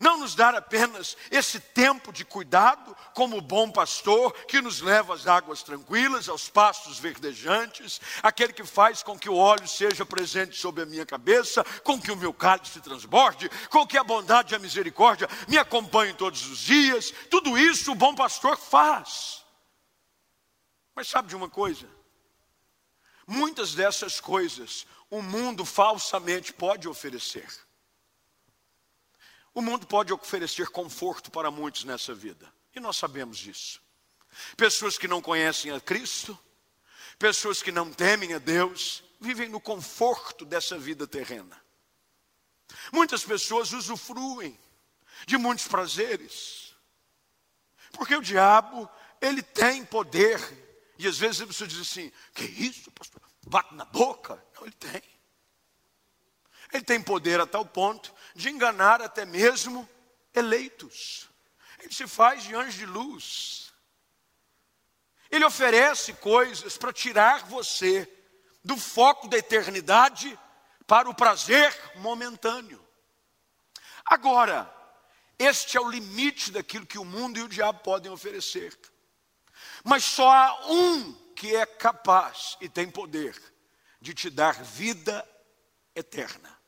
não 0.00 0.16
nos 0.16 0.34
dar 0.34 0.54
apenas 0.54 1.14
esse 1.30 1.60
tempo 1.60 2.10
de 2.10 2.24
cuidado, 2.24 2.96
como 3.14 3.38
bom 3.42 3.70
pastor 3.70 4.32
que 4.46 4.62
nos 4.62 4.80
leva 4.80 5.14
às 5.14 5.26
águas 5.26 5.62
tranquilas, 5.62 6.26
aos 6.26 6.48
pastos 6.48 6.98
verdejantes, 6.98 8.00
aquele 8.22 8.54
que 8.54 8.64
faz 8.64 9.02
com 9.02 9.18
que 9.18 9.28
o 9.28 9.36
óleo 9.36 9.68
seja 9.68 10.06
presente 10.06 10.56
sobre 10.56 10.82
a 10.82 10.86
minha 10.86 11.04
cabeça, 11.04 11.62
com 11.84 12.00
que 12.00 12.10
o 12.10 12.16
meu 12.16 12.32
cálice 12.32 12.72
se 12.72 12.80
transborde, 12.80 13.50
com 13.68 13.86
que 13.86 13.98
a 13.98 14.02
bondade 14.02 14.54
e 14.54 14.56
a 14.56 14.58
misericórdia 14.58 15.28
me 15.46 15.58
acompanhem 15.58 16.14
todos 16.14 16.48
os 16.48 16.60
dias. 16.60 17.12
Tudo 17.28 17.58
isso 17.58 17.92
o 17.92 17.94
bom 17.94 18.14
pastor 18.14 18.56
faz. 18.56 19.44
Mas 20.94 21.08
sabe 21.08 21.28
de 21.28 21.36
uma 21.36 21.50
coisa? 21.50 21.86
Muitas 23.26 23.74
dessas 23.74 24.18
coisas 24.18 24.86
o 25.10 25.20
mundo 25.20 25.64
falsamente 25.66 26.54
pode 26.54 26.88
oferecer. 26.88 27.46
O 29.54 29.60
mundo 29.60 29.86
pode 29.86 30.12
oferecer 30.12 30.68
conforto 30.68 31.30
para 31.30 31.50
muitos 31.50 31.84
nessa 31.84 32.14
vida, 32.14 32.52
e 32.74 32.80
nós 32.80 32.96
sabemos 32.96 33.38
disso. 33.38 33.80
Pessoas 34.56 34.96
que 34.96 35.08
não 35.08 35.20
conhecem 35.20 35.72
a 35.72 35.80
Cristo, 35.80 36.38
pessoas 37.18 37.62
que 37.62 37.72
não 37.72 37.92
temem 37.92 38.34
a 38.34 38.38
Deus, 38.38 39.02
vivem 39.20 39.48
no 39.48 39.60
conforto 39.60 40.44
dessa 40.44 40.78
vida 40.78 41.06
terrena. 41.06 41.60
Muitas 42.92 43.24
pessoas 43.24 43.72
usufruem 43.72 44.58
de 45.26 45.36
muitos 45.36 45.66
prazeres, 45.66 46.74
porque 47.92 48.14
o 48.14 48.22
diabo, 48.22 48.88
ele 49.20 49.42
tem 49.42 49.84
poder, 49.84 50.40
e 50.96 51.06
às 51.06 51.18
vezes 51.18 51.40
a 51.40 51.46
pessoa 51.46 51.66
diz 51.66 51.80
assim: 51.80 52.12
que 52.32 52.44
isso, 52.44 52.90
pastor? 52.92 53.20
Bate 53.46 53.74
na 53.74 53.84
boca? 53.84 54.42
Não, 54.54 54.62
ele 54.62 54.72
tem. 54.72 55.02
Ele 56.72 56.84
tem 56.84 57.02
poder 57.02 57.40
a 57.40 57.46
tal 57.46 57.64
ponto 57.64 58.14
de 58.34 58.48
enganar 58.48 59.02
até 59.02 59.24
mesmo 59.24 59.88
eleitos. 60.34 61.28
Ele 61.80 61.92
se 61.92 62.06
faz 62.06 62.44
de 62.44 62.54
anjo 62.54 62.78
de 62.78 62.86
luz. 62.86 63.72
Ele 65.30 65.44
oferece 65.44 66.12
coisas 66.14 66.76
para 66.76 66.92
tirar 66.92 67.46
você 67.46 68.08
do 68.62 68.76
foco 68.76 69.28
da 69.28 69.38
eternidade 69.38 70.38
para 70.86 71.08
o 71.08 71.14
prazer 71.14 71.76
momentâneo. 71.96 72.84
Agora, 74.04 74.72
este 75.38 75.76
é 75.76 75.80
o 75.80 75.88
limite 75.88 76.50
daquilo 76.50 76.84
que 76.84 76.98
o 76.98 77.04
mundo 77.04 77.38
e 77.38 77.42
o 77.42 77.48
diabo 77.48 77.78
podem 77.80 78.10
oferecer. 78.10 78.78
Mas 79.82 80.04
só 80.04 80.30
há 80.30 80.66
um 80.68 81.12
que 81.34 81.54
é 81.54 81.64
capaz 81.64 82.58
e 82.60 82.68
tem 82.68 82.90
poder 82.90 83.40
de 84.00 84.12
te 84.12 84.28
dar 84.28 84.62
vida 84.62 85.26
eterna. 85.94 86.59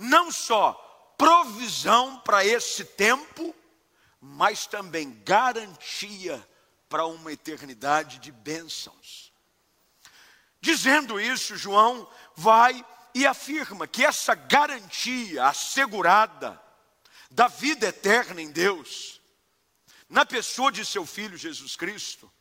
Não 0.00 0.32
só 0.32 0.72
provisão 1.18 2.18
para 2.20 2.42
esse 2.42 2.86
tempo, 2.86 3.54
mas 4.18 4.66
também 4.66 5.22
garantia 5.22 6.48
para 6.88 7.04
uma 7.04 7.30
eternidade 7.30 8.18
de 8.18 8.32
bênçãos. 8.32 9.30
Dizendo 10.58 11.20
isso, 11.20 11.54
João 11.54 12.10
vai 12.34 12.82
e 13.14 13.26
afirma 13.26 13.86
que 13.86 14.02
essa 14.02 14.34
garantia 14.34 15.44
assegurada 15.44 16.58
da 17.30 17.46
vida 17.46 17.88
eterna 17.88 18.40
em 18.40 18.50
Deus, 18.50 19.20
na 20.08 20.24
pessoa 20.24 20.72
de 20.72 20.82
seu 20.82 21.04
filho 21.04 21.36
Jesus 21.36 21.76
Cristo, 21.76 22.32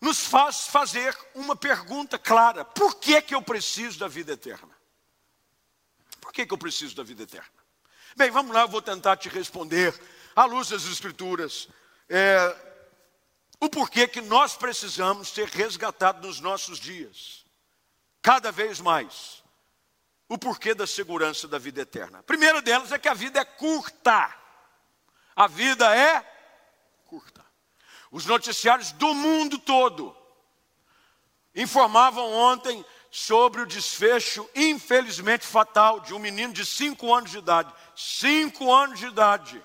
nos 0.00 0.20
faz 0.20 0.68
fazer 0.68 1.16
uma 1.34 1.56
pergunta 1.56 2.20
clara: 2.20 2.64
por 2.64 3.00
que, 3.00 3.20
que 3.20 3.34
eu 3.34 3.42
preciso 3.42 3.98
da 3.98 4.06
vida 4.06 4.34
eterna? 4.34 4.79
Por 6.30 6.34
que, 6.34 6.46
que 6.46 6.54
eu 6.54 6.58
preciso 6.58 6.94
da 6.94 7.02
vida 7.02 7.24
eterna? 7.24 7.50
Bem, 8.16 8.30
vamos 8.30 8.54
lá, 8.54 8.60
eu 8.60 8.68
vou 8.68 8.80
tentar 8.80 9.16
te 9.16 9.28
responder 9.28 9.92
à 10.36 10.44
luz 10.44 10.68
das 10.68 10.84
Escrituras. 10.84 11.68
É, 12.08 12.56
o 13.58 13.68
porquê 13.68 14.06
que 14.06 14.20
nós 14.20 14.54
precisamos 14.54 15.30
ser 15.30 15.48
resgatados 15.48 16.24
nos 16.24 16.38
nossos 16.38 16.78
dias, 16.78 17.44
cada 18.22 18.52
vez 18.52 18.80
mais. 18.80 19.42
O 20.28 20.38
porquê 20.38 20.72
da 20.72 20.86
segurança 20.86 21.48
da 21.48 21.58
vida 21.58 21.80
eterna. 21.80 22.20
A 22.20 22.22
primeira 22.22 22.62
delas 22.62 22.92
é 22.92 22.98
que 23.00 23.08
a 23.08 23.14
vida 23.14 23.40
é 23.40 23.44
curta. 23.44 24.32
A 25.34 25.48
vida 25.48 25.92
é 25.96 26.20
curta. 27.06 27.44
Os 28.12 28.24
noticiários 28.24 28.92
do 28.92 29.12
mundo 29.14 29.58
todo 29.58 30.16
informavam 31.56 32.32
ontem 32.32 32.86
sobre 33.10 33.62
o 33.62 33.66
desfecho, 33.66 34.48
infelizmente 34.54 35.46
fatal, 35.46 36.00
de 36.00 36.14
um 36.14 36.18
menino 36.18 36.52
de 36.52 36.64
cinco 36.64 37.12
anos 37.12 37.30
de 37.30 37.38
idade. 37.38 37.72
Cinco 37.96 38.72
anos 38.72 38.98
de 38.98 39.06
idade. 39.06 39.62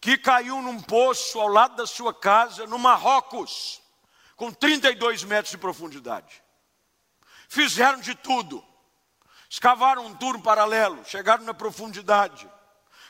Que 0.00 0.16
caiu 0.16 0.60
num 0.62 0.80
poço 0.80 1.40
ao 1.40 1.48
lado 1.48 1.76
da 1.76 1.86
sua 1.86 2.14
casa, 2.14 2.66
no 2.66 2.78
Marrocos, 2.78 3.80
com 4.36 4.52
32 4.52 5.24
metros 5.24 5.50
de 5.50 5.58
profundidade. 5.58 6.42
Fizeram 7.48 8.00
de 8.00 8.14
tudo. 8.14 8.64
Escavaram 9.50 10.06
um 10.06 10.14
turno 10.14 10.42
paralelo, 10.42 11.04
chegaram 11.04 11.44
na 11.44 11.52
profundidade, 11.52 12.48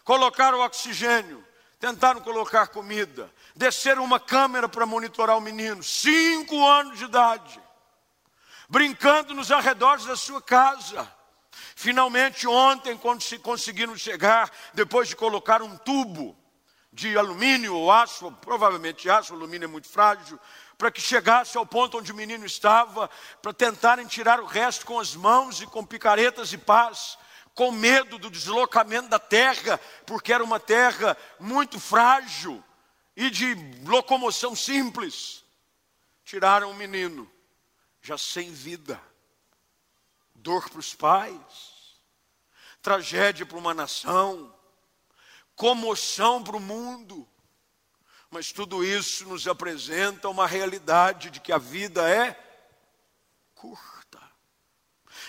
colocaram 0.02 0.58
oxigênio, 0.58 1.46
tentaram 1.78 2.20
colocar 2.20 2.66
comida, 2.66 3.32
desceram 3.54 4.02
uma 4.02 4.18
câmera 4.18 4.68
para 4.68 4.84
monitorar 4.84 5.38
o 5.38 5.40
menino, 5.40 5.84
cinco 5.84 6.66
anos 6.66 6.98
de 6.98 7.04
idade, 7.04 7.62
brincando 8.72 9.34
nos 9.34 9.52
arredores 9.52 10.06
da 10.06 10.16
sua 10.16 10.40
casa. 10.40 11.06
Finalmente, 11.76 12.48
ontem, 12.48 12.96
quando 12.96 13.20
se 13.20 13.38
conseguiram 13.38 13.94
chegar, 13.98 14.50
depois 14.72 15.08
de 15.08 15.14
colocar 15.14 15.60
um 15.60 15.76
tubo 15.76 16.34
de 16.90 17.18
alumínio 17.18 17.76
ou 17.76 17.92
aço, 17.92 18.32
provavelmente 18.40 19.10
aço, 19.10 19.34
alumínio 19.34 19.66
é 19.66 19.68
muito 19.68 19.90
frágil, 19.90 20.40
para 20.78 20.90
que 20.90 21.02
chegasse 21.02 21.58
ao 21.58 21.66
ponto 21.66 21.98
onde 21.98 22.12
o 22.12 22.14
menino 22.14 22.46
estava, 22.46 23.10
para 23.42 23.52
tentarem 23.52 24.06
tirar 24.06 24.40
o 24.40 24.46
resto 24.46 24.86
com 24.86 24.98
as 24.98 25.14
mãos 25.14 25.60
e 25.60 25.66
com 25.66 25.84
picaretas 25.84 26.50
e 26.54 26.56
pás, 26.56 27.18
com 27.54 27.70
medo 27.70 28.16
do 28.16 28.30
deslocamento 28.30 29.10
da 29.10 29.18
terra, 29.18 29.78
porque 30.06 30.32
era 30.32 30.42
uma 30.42 30.58
terra 30.58 31.14
muito 31.38 31.78
frágil 31.78 32.64
e 33.14 33.28
de 33.28 33.54
locomoção 33.84 34.56
simples. 34.56 35.44
Tiraram 36.24 36.70
o 36.70 36.74
menino, 36.74 37.30
já 38.02 38.18
sem 38.18 38.52
vida, 38.52 39.00
dor 40.34 40.68
para 40.68 40.80
os 40.80 40.94
pais, 40.94 42.00
tragédia 42.82 43.46
para 43.46 43.56
uma 43.56 43.72
nação, 43.72 44.52
comoção 45.54 46.42
para 46.42 46.56
o 46.56 46.60
mundo. 46.60 47.28
Mas 48.28 48.50
tudo 48.50 48.84
isso 48.84 49.28
nos 49.28 49.46
apresenta 49.46 50.28
uma 50.28 50.46
realidade 50.46 51.30
de 51.30 51.38
que 51.38 51.52
a 51.52 51.58
vida 51.58 52.08
é 52.10 52.32
curta. 53.54 54.20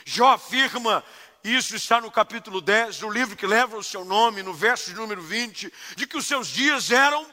Jó 0.06 0.32
afirma 0.32 1.04
isso 1.44 1.76
está 1.76 2.00
no 2.00 2.10
capítulo 2.10 2.62
10 2.62 3.00
do 3.00 3.10
livro 3.10 3.36
que 3.36 3.46
leva 3.46 3.78
o 3.78 3.84
seu 3.84 4.06
nome, 4.06 4.42
no 4.42 4.54
verso 4.54 4.90
de 4.90 4.96
número 4.96 5.22
20, 5.22 5.72
de 5.98 6.08
que 6.08 6.18
os 6.18 6.26
seus 6.26 6.48
dias 6.48 6.90
eram 6.90 7.30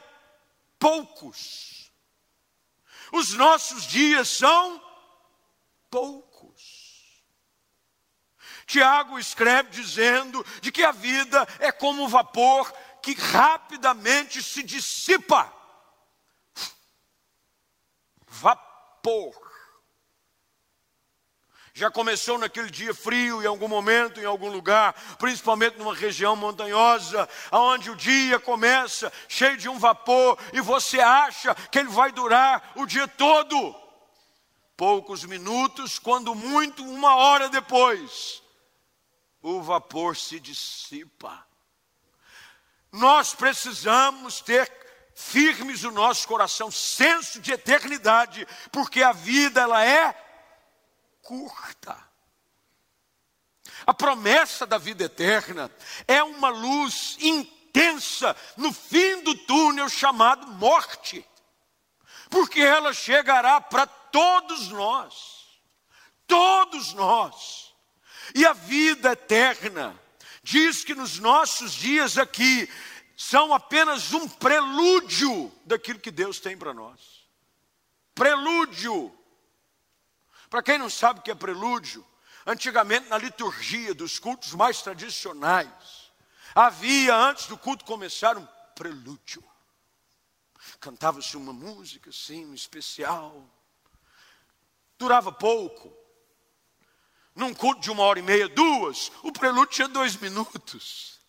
poucos. 0.77 1.89
Os 3.13 3.33
nossos 3.33 3.87
dias 3.87 4.27
são 4.27 4.90
poucos. 5.91 7.21
Tiago 8.65 9.19
escreve 9.19 9.69
dizendo 9.69 10.43
de 10.61 10.71
que 10.71 10.81
a 10.81 10.93
vida 10.93 11.45
é 11.59 11.71
como 11.71 12.03
um 12.03 12.07
vapor 12.07 12.73
que 13.01 13.13
rapidamente 13.13 14.41
se 14.41 14.63
dissipa. 14.63 15.53
Vapor. 18.25 19.51
Já 21.73 21.89
começou 21.89 22.37
naquele 22.37 22.69
dia 22.69 22.93
frio, 22.93 23.41
em 23.41 23.45
algum 23.45 23.67
momento, 23.67 24.19
em 24.19 24.25
algum 24.25 24.49
lugar, 24.49 24.93
principalmente 25.17 25.77
numa 25.77 25.95
região 25.95 26.35
montanhosa, 26.35 27.27
onde 27.51 27.89
o 27.89 27.95
dia 27.95 28.39
começa 28.39 29.11
cheio 29.27 29.57
de 29.57 29.67
um 29.67 29.79
vapor 29.79 30.37
e 30.53 30.61
você 30.61 30.99
acha 30.99 31.55
que 31.55 31.79
ele 31.79 31.89
vai 31.89 32.11
durar 32.11 32.71
o 32.75 32.85
dia 32.85 33.07
todo. 33.07 33.75
Poucos 34.81 35.23
minutos, 35.25 35.99
quando 35.99 36.33
muito, 36.33 36.83
uma 36.83 37.15
hora 37.15 37.49
depois, 37.49 38.41
o 39.39 39.61
vapor 39.61 40.17
se 40.17 40.39
dissipa. 40.39 41.45
Nós 42.91 43.35
precisamos 43.35 44.41
ter 44.41 44.67
firmes 45.13 45.83
o 45.83 45.91
nosso 45.91 46.27
coração, 46.27 46.71
senso 46.71 47.39
de 47.39 47.51
eternidade, 47.51 48.47
porque 48.71 49.03
a 49.03 49.11
vida 49.11 49.61
ela 49.61 49.85
é 49.85 50.15
curta. 51.21 51.95
A 53.85 53.93
promessa 53.93 54.65
da 54.65 54.79
vida 54.79 55.03
eterna 55.03 55.69
é 56.07 56.23
uma 56.23 56.49
luz 56.49 57.17
intensa 57.21 58.35
no 58.57 58.73
fim 58.73 59.21
do 59.21 59.35
túnel 59.45 59.87
chamado 59.89 60.47
morte, 60.47 61.23
porque 62.31 62.61
ela 62.61 62.93
chegará 62.93 63.59
para 63.59 63.85
todos 63.85 64.69
nós, 64.69 65.61
todos 66.25 66.93
nós. 66.93 67.75
E 68.33 68.45
a 68.45 68.53
vida 68.53 69.11
eterna 69.11 69.99
diz 70.41 70.83
que 70.83 70.95
nos 70.95 71.19
nossos 71.19 71.73
dias 71.73 72.17
aqui 72.17 72.69
são 73.17 73.53
apenas 73.53 74.13
um 74.13 74.27
prelúdio 74.27 75.51
daquilo 75.65 75.99
que 75.99 76.09
Deus 76.09 76.39
tem 76.39 76.57
para 76.57 76.73
nós. 76.73 77.27
Prelúdio. 78.15 79.13
Para 80.49 80.63
quem 80.63 80.77
não 80.77 80.89
sabe 80.89 81.19
o 81.19 81.23
que 81.23 81.31
é 81.31 81.35
prelúdio, 81.35 82.05
antigamente 82.45 83.09
na 83.09 83.17
liturgia 83.17 83.93
dos 83.93 84.17
cultos 84.19 84.53
mais 84.53 84.81
tradicionais, 84.81 86.11
havia 86.55 87.13
antes 87.13 87.47
do 87.47 87.57
culto 87.57 87.83
começar 87.83 88.37
um 88.37 88.47
prelúdio. 88.73 89.50
Cantava-se 90.79 91.37
uma 91.37 91.53
música 91.53 92.09
assim, 92.09 92.53
especial. 92.53 93.47
Durava 94.97 95.31
pouco. 95.31 95.95
Num 97.35 97.53
culto 97.53 97.81
de 97.81 97.91
uma 97.91 98.03
hora 98.03 98.19
e 98.19 98.21
meia, 98.21 98.49
duas, 98.49 99.11
o 99.23 99.31
prelúdio 99.31 99.73
tinha 99.73 99.87
dois 99.87 100.15
minutos. 100.17 101.19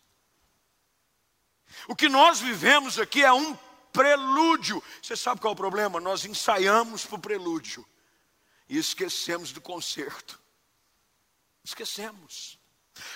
O 1.87 1.95
que 1.95 2.09
nós 2.09 2.39
vivemos 2.39 2.99
aqui 2.99 3.23
é 3.23 3.31
um 3.31 3.55
prelúdio. 3.91 4.83
Você 5.01 5.15
sabe 5.15 5.39
qual 5.39 5.51
é 5.51 5.53
o 5.53 5.57
problema? 5.57 5.99
Nós 5.99 6.25
ensaiamos 6.25 7.05
para 7.05 7.15
o 7.15 7.21
prelúdio 7.21 7.85
e 8.67 8.77
esquecemos 8.77 9.51
do 9.51 9.61
concerto. 9.61 10.39
Esquecemos. 11.63 12.59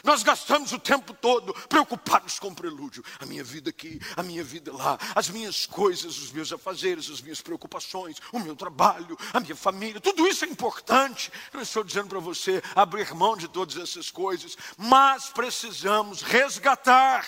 Nós 0.03 0.23
gastamos 0.23 0.71
o 0.71 0.79
tempo 0.79 1.13
todo 1.13 1.53
preocupados 1.67 2.39
com 2.39 2.47
o 2.47 2.55
prelúdio. 2.55 3.03
A 3.19 3.25
minha 3.25 3.43
vida 3.43 3.69
aqui, 3.69 3.99
a 4.15 4.23
minha 4.23 4.43
vida 4.43 4.73
lá, 4.73 4.97
as 5.15 5.29
minhas 5.29 5.65
coisas, 5.65 6.17
os 6.17 6.31
meus 6.31 6.51
afazeres, 6.51 7.09
as 7.09 7.21
minhas 7.21 7.41
preocupações, 7.41 8.17
o 8.31 8.39
meu 8.39 8.55
trabalho, 8.55 9.17
a 9.33 9.39
minha 9.39 9.55
família, 9.55 10.01
tudo 10.01 10.27
isso 10.27 10.45
é 10.45 10.47
importante. 10.47 11.31
Não 11.53 11.61
estou 11.61 11.83
dizendo 11.83 12.09
para 12.09 12.19
você 12.19 12.61
abrir 12.75 13.13
mão 13.13 13.35
de 13.35 13.47
todas 13.47 13.77
essas 13.77 14.09
coisas, 14.11 14.57
mas 14.77 15.29
precisamos 15.29 16.21
resgatar 16.21 17.27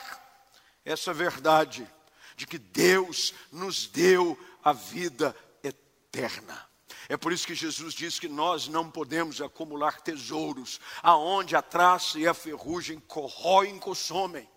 essa 0.83 1.13
verdade 1.13 1.87
de 2.35 2.47
que 2.47 2.57
Deus 2.57 3.33
nos 3.51 3.87
deu 3.87 4.37
a 4.63 4.73
vida 4.73 5.35
eterna. 5.63 6.68
É 7.09 7.17
por 7.17 7.33
isso 7.33 7.47
que 7.47 7.55
Jesus 7.55 7.95
diz 7.95 8.19
que 8.19 8.29
nós 8.29 8.67
não 8.67 8.89
podemos 8.89 9.41
acumular 9.41 9.99
tesouros 9.99 10.79
aonde 11.01 11.55
a 11.55 11.61
traça 11.61 12.19
e 12.19 12.27
a 12.27 12.35
ferrugem 12.35 12.99
corroem 12.99 13.77
e 13.77 13.79
consomem. 13.79 14.47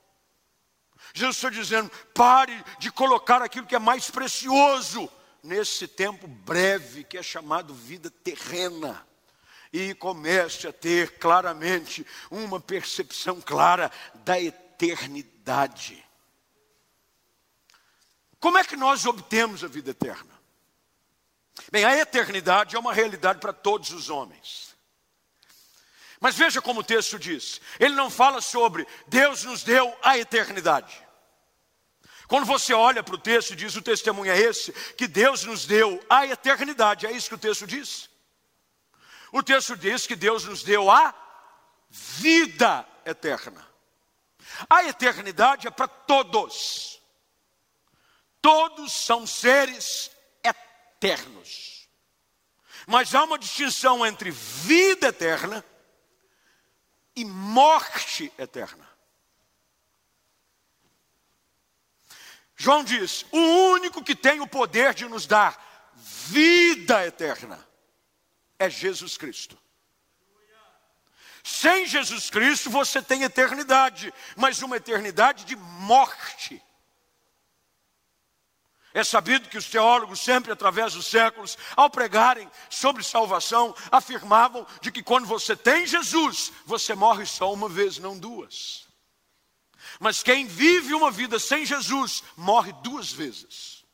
Jesus 1.15 1.37
está 1.37 1.49
dizendo: 1.49 1.91
pare 2.13 2.63
de 2.79 2.93
colocar 2.93 3.41
aquilo 3.41 3.67
que 3.67 3.75
é 3.75 3.79
mais 3.79 4.11
precioso 4.11 5.11
nesse 5.43 5.89
tempo 5.89 6.27
breve 6.27 7.05
que 7.05 7.17
é 7.17 7.23
chamado 7.23 7.73
vida 7.73 8.11
terrena. 8.11 9.07
E 9.73 9.95
comece 9.95 10.69
a 10.69 10.73
ter 10.73 11.19
claramente 11.19 12.07
uma 12.31 12.61
percepção 12.61 13.41
clara 13.41 13.91
da 14.17 14.39
eternidade. 14.39 16.05
Como 18.39 18.59
é 18.59 18.65
que 18.65 18.77
nós 18.77 19.07
obtemos 19.07 19.65
a 19.65 19.69
vida 19.69 19.93
eterna? 19.93 20.32
Bem, 21.71 21.85
a 21.85 21.97
eternidade 21.97 22.77
é 22.77 22.79
uma 22.79 22.93
realidade 22.93 23.39
para 23.39 23.53
todos 23.53 23.91
os 23.91 24.09
homens. 24.09 24.75
Mas 26.21 26.37
veja 26.37 26.63
como 26.63 26.81
o 26.81 26.85
texto 26.85 27.19
diz: 27.19 27.61
ele 27.81 27.95
não 27.97 28.09
fala 28.09 28.41
sobre 28.41 28.87
Deus 29.09 29.43
nos 29.43 29.65
deu 29.65 29.93
a 30.03 30.17
eternidade. 30.17 31.03
Quando 32.29 32.47
você 32.47 32.73
olha 32.73 33.03
para 33.03 33.17
o 33.17 33.19
texto 33.19 33.51
e 33.51 33.57
diz 33.57 33.75
o 33.75 33.83
testemunho 33.83 34.31
é 34.31 34.39
esse, 34.39 34.73
que 34.97 35.09
Deus 35.09 35.45
nos 35.45 35.67
deu 35.67 36.01
a 36.09 36.25
eternidade, 36.25 37.07
é 37.07 37.11
isso 37.11 37.29
que 37.29 37.35
o 37.35 37.39
texto 37.39 37.67
diz. 37.67 38.09
O 39.33 39.43
texto 39.43 39.77
diz 39.77 40.07
que 40.07 40.15
Deus 40.15 40.45
nos 40.45 40.63
deu 40.63 40.91
a 40.91 41.13
vida 41.91 42.87
eterna. 43.05 43.67
A 44.71 44.85
eternidade 44.85 45.67
é 45.67 45.71
para 45.73 45.89
todos. 45.89 47.03
Todos 48.41 48.93
são 48.93 49.27
seres 49.27 50.12
eternos. 51.03 51.89
Mas 52.87 53.15
há 53.15 53.25
uma 53.25 53.39
distinção 53.39 54.07
entre 54.07 54.31
vida 54.31 55.09
eterna 55.09 55.65
e 57.17 57.25
morte 57.25 58.33
eterna. 58.39 58.89
João 62.57 62.85
diz: 62.85 63.27
o 63.33 63.39
único 63.73 64.03
que 64.03 64.15
tem 64.15 64.41
o 64.41 64.47
poder 64.47 64.95
de 64.95 65.07
nos 65.07 65.27
dar 65.27 65.93
vida 65.95 67.05
eterna 67.05 67.67
é 68.59 68.71
Jesus 68.71 69.17
Cristo. 69.17 69.59
Sem 71.45 71.87
Jesus 71.87 72.31
Cristo 72.31 72.71
você 72.71 73.03
tem 73.03 73.25
eternidade, 73.25 74.15
mas 74.37 74.63
uma 74.63 74.77
eternidade 74.77 75.45
de 75.45 75.57
morte. 75.57 76.63
É 78.95 79.03
sabido 79.03 79.49
que 79.49 79.57
os 79.57 79.71
teólogos, 79.71 80.21
sempre 80.21 80.53
através 80.53 80.93
dos 80.93 81.07
séculos, 81.07 81.57
ao 81.75 81.89
pregarem 81.89 82.51
sobre 82.69 83.03
salvação, 83.03 83.75
afirmavam 83.91 84.67
de 84.81 84.93
que 84.93 85.03
quando 85.03 85.27
você 85.27 85.57
tem 85.57 85.87
Jesus, 85.87 86.53
você 86.67 86.95
morre 86.95 87.25
só 87.25 87.53
uma 87.53 87.69
vez, 87.69 87.99
não 87.99 88.19
duas. 88.19 88.87
Mas 89.99 90.23
quem 90.23 90.47
vive 90.47 90.95
uma 90.95 91.11
vida 91.11 91.39
sem 91.39 91.65
Jesus, 91.65 92.23
morre 92.37 92.73
duas 92.83 93.11
vezes. 93.11 93.85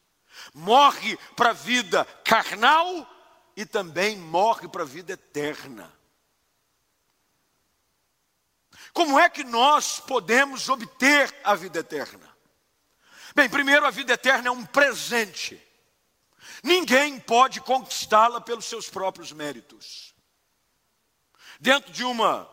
Morre 0.53 1.17
para 1.37 1.51
a 1.51 1.55
vida 1.55 2.05
carnal 2.25 3.07
e 3.57 3.65
também 3.65 4.17
morre 4.17 4.69
para 4.69 4.83
a 4.83 4.87
vida 4.87 5.13
eterna. 5.13 5.93
Como 8.93 9.19
é 9.19 9.29
que 9.29 9.45
nós 9.45 10.01
podemos 10.01 10.69
obter 10.69 11.33
a 11.45 11.55
vida 11.55 11.81
eterna? 11.81 12.38
Bem, 13.39 13.49
primeiro, 13.49 13.87
a 13.87 13.91
vida 13.91 14.15
eterna 14.15 14.49
é 14.49 14.51
um 14.51 14.67
presente. 14.67 15.65
Ninguém 16.61 17.21
pode 17.21 17.61
conquistá-la 17.61 18.41
pelos 18.41 18.65
seus 18.65 18.91
próprios 18.91 19.31
méritos. 19.31 20.13
Dentro 21.61 21.93
de 21.93 22.03
uma 22.03 22.51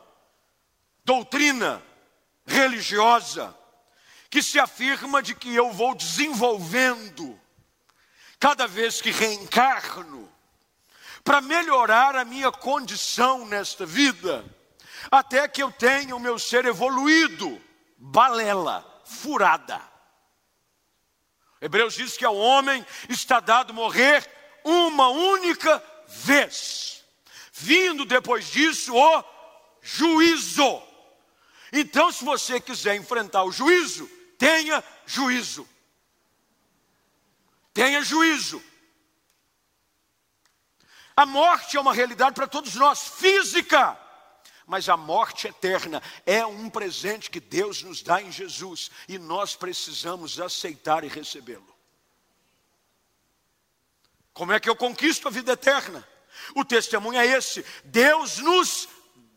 doutrina 1.04 1.82
religiosa 2.46 3.58
que 4.30 4.44
se 4.44 4.60
afirma 4.60 5.24
de 5.24 5.34
que 5.34 5.56
eu 5.56 5.72
vou 5.72 5.96
desenvolvendo 5.96 7.42
cada 8.40 8.68
vez 8.68 9.02
que 9.02 9.10
reencarno 9.10 10.32
para 11.24 11.42
melhorar 11.42 12.16
a 12.16 12.24
minha 12.24 12.52
condição 12.52 13.44
nesta 13.48 13.88
vida, 13.88 14.46
até 15.10 15.48
que 15.48 15.64
eu 15.64 15.72
tenha 15.72 16.16
o 16.16 16.20
meu 16.20 16.38
ser 16.38 16.64
evoluído, 16.66 17.60
balela, 17.98 19.02
furada. 19.04 19.95
Hebreus 21.66 21.96
diz 21.96 22.16
que 22.16 22.24
ao 22.24 22.38
homem 22.38 22.86
está 23.10 23.40
dado 23.40 23.74
morrer 23.74 24.30
uma 24.64 25.10
única 25.10 25.84
vez, 26.08 27.04
vindo 27.52 28.06
depois 28.06 28.52
disso 28.52 28.96
o 28.96 29.24
juízo. 29.82 30.80
Então, 31.74 32.12
se 32.12 32.24
você 32.24 32.62
quiser 32.62 32.96
enfrentar 32.96 33.44
o 33.46 33.52
juízo, 33.52 34.08
tenha 34.38 34.84
juízo. 35.08 35.68
Tenha 37.74 38.04
juízo. 38.04 38.64
A 41.18 41.26
morte 41.26 41.78
é 41.78 41.82
uma 41.82 41.96
realidade 41.96 42.36
para 42.36 42.46
todos 42.46 42.76
nós, 42.76 43.08
física 43.08 44.00
mas 44.66 44.90
a 44.90 44.98
morte 44.98 45.48
eterna 45.48 46.02
é 46.26 46.46
um 46.46 46.70
presente 46.70 47.30
que 47.30 47.40
Deus 47.40 47.84
nos 47.84 48.02
dá 48.02 48.22
em 48.22 48.32
Jesus 48.32 48.90
e 49.08 49.18
nós 49.18 49.56
precisamos 49.56 50.40
aceitar 50.40 51.04
e 51.04 51.08
recebê-lo. 51.08 51.76
Como 54.34 54.52
é 54.52 54.60
que 54.60 54.70
eu 54.70 54.76
conquisto 54.76 55.28
a 55.28 55.32
vida 55.32 55.54
eterna? 55.54 56.06
O 56.56 56.66
testemunho 56.66 57.20
é 57.20 57.26
esse: 57.26 57.66
Deus 57.86 58.40
nos 58.40 58.90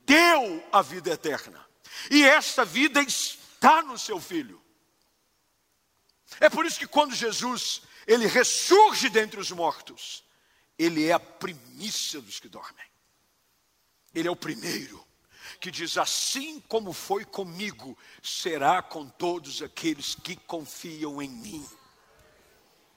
deu 0.05 0.67
a 0.73 0.83
vida 0.83 1.11
eterna, 1.11 1.65
e 2.11 2.25
esta 2.25 2.65
vida 2.65 3.01
está 3.01 3.83
no 3.83 3.99
seu 3.99 4.21
Filho. 4.21 4.61
É 6.41 6.49
por 6.49 6.67
isso 6.67 6.79
que 6.79 6.87
quando 6.87 7.15
Jesus 7.15 7.83
ele 8.07 8.27
ressurge 8.27 9.09
dentre 9.09 9.39
os 9.39 9.51
mortos, 9.51 10.25
ele 10.79 11.07
é 11.07 11.13
a 11.13 11.21
primícia 11.21 12.21
dos 12.21 12.41
que 12.41 12.49
dormem. 12.49 12.85
Ele 14.15 14.29
é 14.29 14.31
o 14.31 14.37
primeiro 14.37 15.08
que 15.61 15.71
diz: 15.71 15.97
Assim 15.97 16.61
como 16.61 16.93
foi 16.93 17.25
comigo, 17.25 17.97
será 18.23 18.83
com 18.83 19.09
todos 19.09 19.63
aqueles 19.63 20.15
que 20.15 20.37
confiam 20.37 21.21
em 21.21 21.29
mim. 21.29 21.69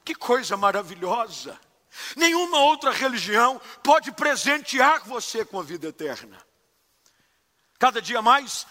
Que 0.03 0.15
coisa 0.15 0.55
maravilhosa! 0.57 1.59
Nenhuma 2.15 2.59
outra 2.59 2.91
religião 2.91 3.59
pode 3.83 4.11
presentear 4.13 5.03
você 5.03 5.43
com 5.43 5.59
a 5.59 5.63
vida 5.63 5.87
eterna. 5.87 6.41
Cada 7.77 8.01
dia 8.01 8.21
mais, 8.21 8.65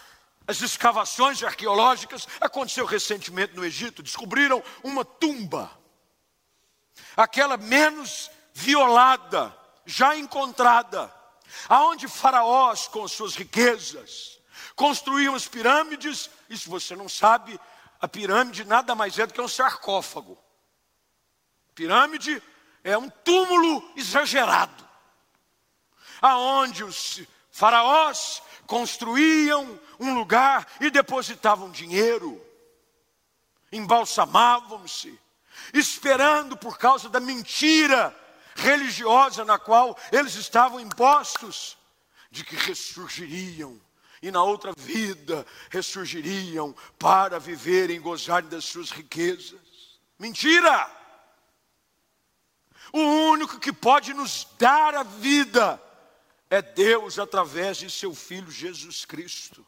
as 0.47 0.61
escavações 0.61 1.43
arqueológicas 1.43 2.27
aconteceu 2.39 2.85
recentemente 2.85 3.55
no 3.55 3.63
Egito, 3.63 4.01
descobriram 4.01 4.63
uma 4.83 5.05
tumba, 5.05 5.69
aquela 7.15 7.57
menos 7.57 8.31
violada, 8.53 9.55
já 9.85 10.15
encontrada 10.15 11.13
aonde 11.67 12.07
faraós 12.07 12.87
com 12.87 13.07
suas 13.07 13.35
riquezas 13.35 14.41
construíam 14.75 15.35
as 15.35 15.47
pirâmides, 15.47 16.29
se 16.49 16.67
você 16.67 16.95
não 16.95 17.07
sabe, 17.07 17.59
a 17.99 18.07
pirâmide 18.07 18.63
nada 18.63 18.95
mais 18.95 19.17
é 19.19 19.27
do 19.27 19.33
que 19.33 19.41
um 19.41 19.47
sarcófago. 19.47 20.37
Pirâmide 21.75 22.41
é 22.83 22.97
um 22.97 23.09
túmulo 23.09 23.91
exagerado, 23.95 24.87
aonde 26.21 26.83
os 26.83 27.21
faraós 27.51 28.41
construíam 28.65 29.79
um 29.99 30.15
lugar 30.15 30.67
e 30.79 30.89
depositavam 30.89 31.69
dinheiro, 31.69 32.43
embalsamavam-se, 33.71 35.19
esperando 35.73 36.57
por 36.57 36.77
causa 36.77 37.07
da 37.07 37.19
mentira 37.19 38.15
religiosa 38.55 39.45
na 39.45 39.57
qual 39.57 39.97
eles 40.11 40.35
estavam 40.35 40.79
impostos, 40.79 41.77
de 42.29 42.43
que 42.45 42.55
ressurgiriam 42.55 43.79
e 44.21 44.31
na 44.31 44.43
outra 44.43 44.71
vida 44.77 45.45
ressurgiriam 45.69 46.75
para 46.97 47.39
viverem 47.39 47.97
e 47.97 47.99
gozarem 47.99 48.49
das 48.49 48.65
suas 48.65 48.91
riquezas. 48.91 49.99
Mentira! 50.19 50.89
O 52.93 52.99
único 52.99 53.59
que 53.59 53.73
pode 53.73 54.13
nos 54.13 54.47
dar 54.59 54.93
a 54.95 55.03
vida 55.03 55.81
é 56.49 56.61
Deus 56.61 57.17
através 57.17 57.77
de 57.77 57.89
seu 57.89 58.13
Filho 58.13 58.51
Jesus 58.51 59.05
Cristo. 59.05 59.65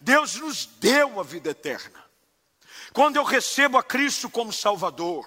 Deus 0.00 0.34
nos 0.36 0.66
deu 0.66 1.20
a 1.20 1.22
vida 1.22 1.50
eterna. 1.50 2.04
Quando 2.92 3.16
eu 3.16 3.24
recebo 3.24 3.78
a 3.78 3.82
Cristo 3.82 4.28
como 4.28 4.52
Salvador, 4.52 5.24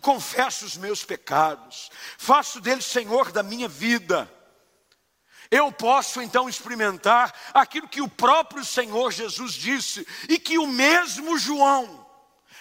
confesso 0.00 0.64
os 0.64 0.76
meus 0.76 1.04
pecados, 1.04 1.90
faço 2.16 2.60
dele 2.60 2.82
Senhor 2.82 3.32
da 3.32 3.42
minha 3.42 3.68
vida. 3.68 4.32
Eu 5.50 5.72
posso 5.72 6.20
então 6.20 6.48
experimentar 6.48 7.34
aquilo 7.54 7.88
que 7.88 8.02
o 8.02 8.08
próprio 8.08 8.64
Senhor 8.64 9.10
Jesus 9.10 9.54
disse 9.54 10.06
e 10.28 10.38
que 10.38 10.58
o 10.58 10.66
mesmo 10.66 11.38
João 11.38 12.06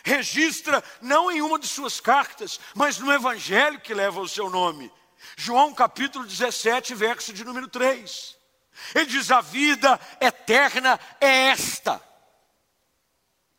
registra 0.04 0.82
não 1.02 1.30
em 1.30 1.42
uma 1.42 1.60
de 1.60 1.68
suas 1.68 2.00
cartas, 2.00 2.60
mas 2.74 2.98
no 2.98 3.12
evangelho 3.12 3.82
que 3.82 3.94
leva 3.94 4.22
o 4.22 4.28
seu 4.28 4.50
nome. 4.50 4.92
João 5.36 5.74
capítulo 5.74 6.26
17, 6.26 6.96
verso 6.96 7.34
de 7.34 7.44
número 7.44 7.68
3. 7.68 8.38
Ele 8.96 9.06
diz: 9.06 9.32
A 9.32 9.42
vida 9.42 10.00
eterna 10.22 11.00
é 11.20 11.50
esta. 11.50 12.02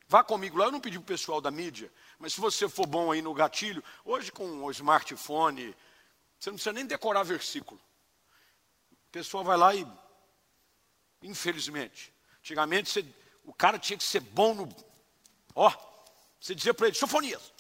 Vá 0.08 0.24
comigo 0.24 0.56
lá, 0.56 0.66
eu 0.66 0.72
não 0.72 0.80
pedi 0.80 0.98
para 0.98 1.04
o 1.04 1.06
pessoal 1.06 1.38
da 1.38 1.50
mídia, 1.50 1.92
mas 2.18 2.32
se 2.32 2.40
você 2.40 2.68
for 2.68 2.86
bom 2.86 3.12
aí 3.12 3.22
no 3.22 3.32
gatilho, 3.32 3.82
hoje 4.04 4.32
com 4.32 4.64
o 4.64 4.70
smartphone, 4.70 5.74
você 6.38 6.50
não 6.50 6.56
precisa 6.56 6.72
nem 6.72 6.86
decorar 6.86 7.22
versículo. 7.22 7.80
O 8.90 9.10
pessoal 9.10 9.44
vai 9.44 9.56
lá 9.56 9.74
e, 9.74 9.86
infelizmente, 11.22 12.12
antigamente 12.40 12.90
você, 12.90 13.06
o 13.44 13.54
cara 13.54 13.78
tinha 13.78 13.96
que 13.96 14.04
ser 14.04 14.20
bom 14.20 14.54
no. 14.54 14.68
Ó, 15.54 15.72
você 16.40 16.54
dizia 16.54 16.74
para 16.74 16.88
ele, 16.88 16.96
Sofonias, 16.96 17.52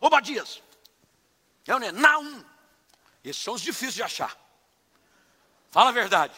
Obadias, 0.00 0.62
é 1.66 1.74
o 1.74 1.78
né? 1.78 1.90
Naum. 1.92 2.44
Esses 3.24 3.42
são 3.42 3.54
os 3.54 3.62
difíceis 3.62 3.94
de 3.94 4.02
achar. 4.02 4.36
Fala 5.70 5.90
a 5.90 5.92
verdade. 5.92 6.34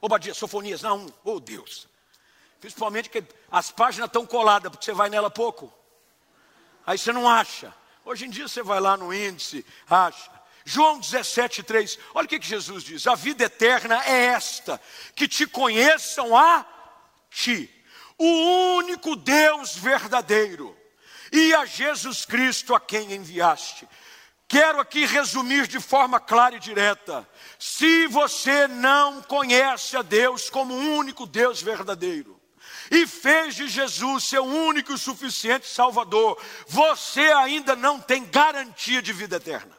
Obadias, 0.00 0.36
Sofonias, 0.36 0.82
Naum, 0.82 1.06
oh 1.24 1.40
Deus. 1.40 1.88
Principalmente 2.60 3.10
que 3.10 3.24
as 3.50 3.70
páginas 3.70 4.06
estão 4.06 4.24
coladas, 4.24 4.70
porque 4.70 4.84
você 4.84 4.92
vai 4.92 5.10
nela 5.10 5.30
pouco. 5.30 5.72
Aí 6.88 6.96
você 6.96 7.12
não 7.12 7.28
acha. 7.28 7.70
Hoje 8.02 8.24
em 8.24 8.30
dia 8.30 8.48
você 8.48 8.62
vai 8.62 8.80
lá 8.80 8.96
no 8.96 9.12
índice, 9.12 9.62
acha. 9.90 10.30
João 10.64 10.98
17, 10.98 11.62
3. 11.62 11.98
Olha 12.14 12.24
o 12.24 12.28
que, 12.28 12.40
Jesus 12.40 12.82
diz: 12.82 13.06
A 13.06 13.14
vida 13.14 13.44
eterna 13.44 14.02
é 14.06 14.28
esta, 14.28 14.80
que 15.14 15.28
te 15.28 15.46
conheçam 15.46 16.34
a 16.34 16.64
ti, 17.30 17.70
o 18.16 18.24
único 18.78 19.14
Deus 19.16 19.76
verdadeiro, 19.76 20.74
e 21.30 21.52
a 21.52 21.66
Jesus 21.66 22.24
Cristo 22.24 22.74
a 22.74 22.80
quem 22.80 23.12
enviaste. 23.12 23.86
Quero 24.48 24.80
aqui 24.80 25.04
resumir 25.04 25.66
de 25.66 25.80
forma 25.80 26.18
clara 26.18 26.56
e 26.56 26.58
direta. 26.58 27.28
Se 27.58 28.06
você 28.06 28.66
não 28.66 29.20
conhece 29.20 29.94
a 29.94 30.00
Deus 30.00 30.48
como 30.48 30.72
o 30.72 30.96
único 30.96 31.26
Deus 31.26 31.60
verdadeiro, 31.60 32.37
e 32.90 33.06
fez 33.06 33.54
de 33.54 33.68
Jesus 33.68 34.24
seu 34.24 34.44
único 34.44 34.92
e 34.92 34.98
suficiente 34.98 35.66
Salvador, 35.66 36.40
você 36.66 37.32
ainda 37.32 37.76
não 37.76 38.00
tem 38.00 38.24
garantia 38.24 39.02
de 39.02 39.12
vida 39.12 39.36
eterna. 39.36 39.76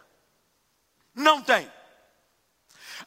Não 1.13 1.41
tem. 1.41 1.71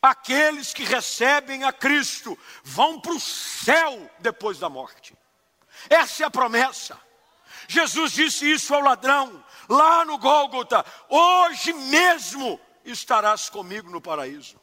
Aqueles 0.01 0.73
que 0.73 0.85
recebem 0.85 1.65
a 1.65 1.73
Cristo 1.73 2.39
vão 2.65 3.01
para 3.01 3.13
o 3.13 3.21
céu 3.21 4.11
depois 4.19 4.59
da 4.59 4.69
morte. 4.69 5.15
Essa 5.89 6.25
é 6.25 6.27
a 6.27 6.31
promessa. 6.31 6.99
Jesus 7.69 8.13
disse 8.13 8.51
isso 8.51 8.75
ao 8.75 8.81
ladrão, 8.81 9.45
lá 9.69 10.05
no 10.05 10.19
Gólgota: 10.19 10.85
hoje 11.09 11.73
mesmo 11.73 12.61
estarás 12.85 13.49
comigo 13.49 13.91
no 13.91 14.01
paraíso. 14.01 14.61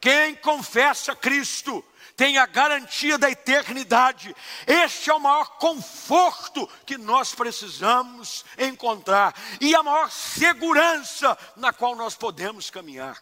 Quem 0.00 0.34
confessa 0.36 1.14
Cristo 1.14 1.84
tem 2.20 2.36
a 2.36 2.44
garantia 2.44 3.16
da 3.16 3.30
eternidade. 3.30 4.36
Este 4.66 5.08
é 5.08 5.14
o 5.14 5.18
maior 5.18 5.56
conforto 5.56 6.68
que 6.84 6.98
nós 6.98 7.34
precisamos 7.34 8.44
encontrar 8.58 9.34
e 9.58 9.74
a 9.74 9.82
maior 9.82 10.10
segurança 10.10 11.38
na 11.56 11.72
qual 11.72 11.96
nós 11.96 12.14
podemos 12.14 12.68
caminhar. 12.68 13.16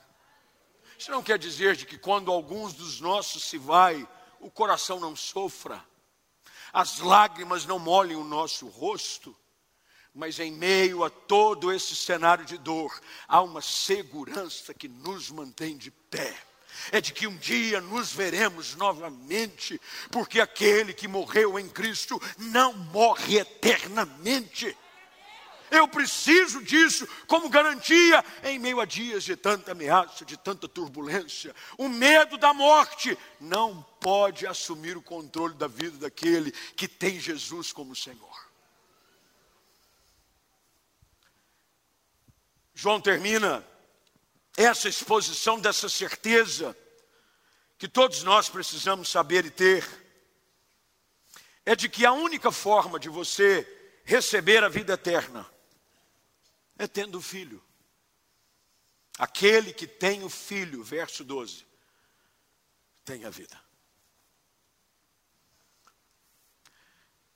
Isso 0.99 1.13
não 1.13 1.23
quer 1.23 1.39
dizer 1.39 1.77
de 1.77 1.87
que 1.87 1.97
quando 1.97 2.33
alguns 2.33 2.73
dos 2.73 3.01
nossos 3.01 3.45
se 3.45 3.57
vai, 3.57 4.05
o 4.41 4.51
coração 4.51 4.99
não 4.99 5.15
sofra, 5.15 5.81
as 6.73 6.99
lágrimas 6.99 7.65
não 7.65 7.79
molhem 7.79 8.17
o 8.17 8.25
nosso 8.25 8.67
rosto, 8.67 9.33
mas 10.13 10.41
em 10.41 10.51
meio 10.51 11.05
a 11.05 11.11
todo 11.11 11.73
esse 11.73 11.95
cenário 11.95 12.45
de 12.45 12.59
dor, 12.59 13.01
há 13.29 13.41
uma 13.43 13.63
segurança 13.63 14.75
que 14.75 14.89
nos 14.89 15.31
mantém 15.31 15.77
de 15.77 15.93
pé 15.93 16.37
é 16.93 17.01
de 17.01 17.13
que 17.13 17.27
um 17.27 17.37
dia 17.37 17.81
nos 17.81 18.13
veremos 18.13 18.75
novamente, 18.75 19.81
porque 20.11 20.41
aquele 20.41 20.93
que 20.93 21.09
morreu 21.09 21.59
em 21.59 21.69
Cristo 21.69 22.21
não 22.39 22.73
morre 22.73 23.39
eternamente. 23.39 24.77
Eu 25.71 25.87
preciso 25.87 26.63
disso 26.63 27.07
como 27.27 27.49
garantia 27.49 28.25
em 28.43 28.59
meio 28.59 28.81
a 28.81 28.85
dias 28.85 29.25
de 29.25 29.37
tanta 29.37 29.73
ameaça, 29.73 30.25
de 30.25 30.37
tanta 30.37 30.67
turbulência. 30.67 31.55
O 31.77 31.89
medo 31.89 32.39
da 32.39 32.55
morte 32.55 33.17
não 33.39 33.83
pode 34.01 34.47
assumir 34.47 34.97
o 34.97 35.03
controle 35.03 35.55
da 35.55 35.67
vida 35.67 35.99
daquele 35.99 36.53
que 36.75 36.89
tem 36.89 37.21
Jesus 37.21 37.73
como 37.73 37.95
Senhor. 37.95 38.49
João 42.75 43.01
termina 43.01 43.67
essa 44.59 44.89
exposição 44.89 45.61
dessa 45.61 45.89
certeza 45.89 46.77
que 47.79 47.87
todos 47.87 48.25
nós 48.25 48.49
precisamos 48.49 49.09
saber 49.09 49.47
e 49.47 49.51
ter, 49.53 49.87
é 51.65 51.77
de 51.77 51.89
que 51.89 52.05
a 52.05 52.13
única 52.13 52.51
forma 52.51 52.99
de 52.99 53.09
você 53.09 54.03
receber 54.05 54.65
a 54.65 54.69
vida 54.69 54.95
eterna 54.95 55.49
é 56.77 56.89
tendo 56.89 57.19
o 57.19 57.23
filho. 57.23 57.63
Aquele 59.17 59.73
que 59.73 59.87
tem 59.87 60.25
o 60.25 60.29
filho, 60.29 60.83
verso 60.83 61.23
12, 61.23 61.65
tem 63.05 63.25
a 63.25 63.31
vida. 63.31 63.63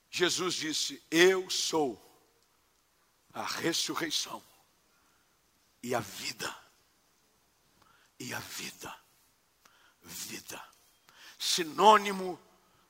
Jesus 0.09 0.55
disse: 0.55 1.01
Eu 1.09 1.49
sou 1.49 1.97
a 3.31 3.43
ressurreição 3.43 4.43
e 5.81 5.95
a 5.95 6.01
vida 6.01 6.62
e 8.23 8.33
a 8.33 8.39
vida. 8.39 8.95
Vida. 10.01 10.63
Sinônimo 11.37 12.39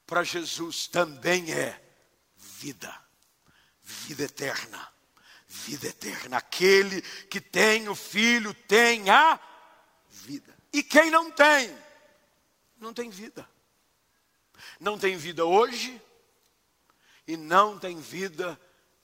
para 0.06 0.24
Jesus 0.24 0.88
também 0.88 1.52
é 1.52 1.82
vida. 2.36 2.96
Vida 3.82 4.24
eterna. 4.24 4.94
Vida 5.48 5.88
eterna. 5.88 6.38
Aquele 6.38 7.02
que 7.02 7.42
tem 7.42 7.90
o 7.90 7.96
filho 7.96 8.54
tem 8.54 9.10
a 9.10 9.40
vida. 10.10 10.56
E 10.72 10.84
quem 10.84 11.10
não 11.10 11.32
tem, 11.32 11.76
não 12.78 12.94
tem 12.94 13.10
vida. 13.10 13.50
Não 14.80 15.00
tem 15.00 15.18
vida 15.18 15.46
hoje 15.46 16.00
e 17.28 17.36
não 17.36 17.80
tem 17.80 18.00
vida 18.00 18.60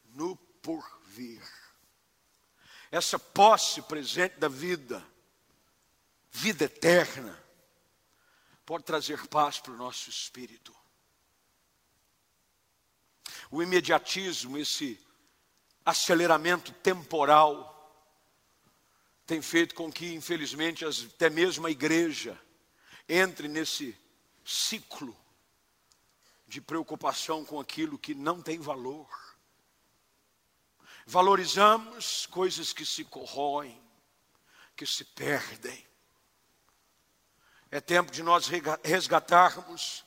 no 0.06 0.36
porvir. 0.36 1.42
Essa 2.92 3.18
posse 3.18 3.82
presente 3.84 4.38
da 4.38 4.48
vida 4.48 5.04
vida 6.32 6.66
eterna, 6.66 7.38
pode 8.66 8.84
trazer 8.84 9.28
paz 9.28 9.60
para 9.60 9.74
o 9.74 9.78
nosso 9.78 10.10
espírito. 10.10 10.76
O 13.52 13.64
imediatismo, 13.64 14.58
esse 14.58 15.00
aceleramento 15.84 16.72
temporal, 16.74 17.76
tem 19.26 19.42
feito 19.42 19.76
com 19.76 19.92
que, 19.92 20.14
infelizmente, 20.14 20.86
até 20.86 21.30
mesmo 21.30 21.66
a 21.66 21.72
igreja 21.72 22.40
entre 23.08 23.48
nesse 23.48 23.98
ciclo 24.46 25.16
de 26.48 26.60
preocupação 26.60 27.46
com 27.46 27.60
aquilo 27.60 27.98
que 27.98 28.14
não 28.14 28.42
tem 28.42 28.60
valor. 28.60 29.08
Valorizamos 31.06 32.26
coisas 32.28 32.74
que 32.74 32.86
se 32.86 33.04
corroem, 33.04 33.82
que 34.76 34.86
se 34.86 35.04
perdem. 35.04 35.89
É 37.72 37.80
tempo 37.80 38.12
de 38.12 38.24
nós 38.24 38.50
resgatarmos 38.84 40.04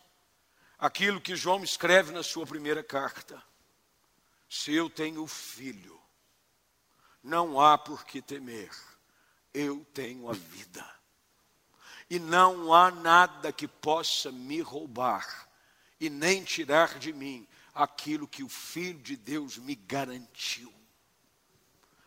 aquilo 0.79 1.21
que 1.21 1.37
João 1.37 1.63
escreve 1.63 2.13
na 2.13 2.23
sua 2.23 2.45
primeira 2.45 2.83
carta. 2.83 3.43
Se 4.49 4.75
eu 4.75 4.91
tenho 4.91 5.27
filho, 5.27 6.01
não 7.23 7.61
há 7.61 7.79
por 7.79 8.05
que 8.05 8.21
temer, 8.21 8.71
eu 9.55 9.87
tenho 9.95 10.29
a 10.29 10.33
vida. 10.33 10.85
E 12.11 12.19
não 12.19 12.75
há 12.75 12.91
nada 12.91 13.53
que 13.53 13.69
possa 13.69 14.33
me 14.33 14.61
roubar 14.61 15.49
e 16.01 16.11
nem 16.11 16.43
tirar 16.43 16.99
de 16.99 17.13
mim 17.13 17.47
aquilo 17.73 18.29
que 18.29 18.43
o 18.43 18.49
Filho 18.49 18.99
de 18.99 19.17
Deus 19.17 19.57
me 19.57 19.75
garantiu. 19.75 20.75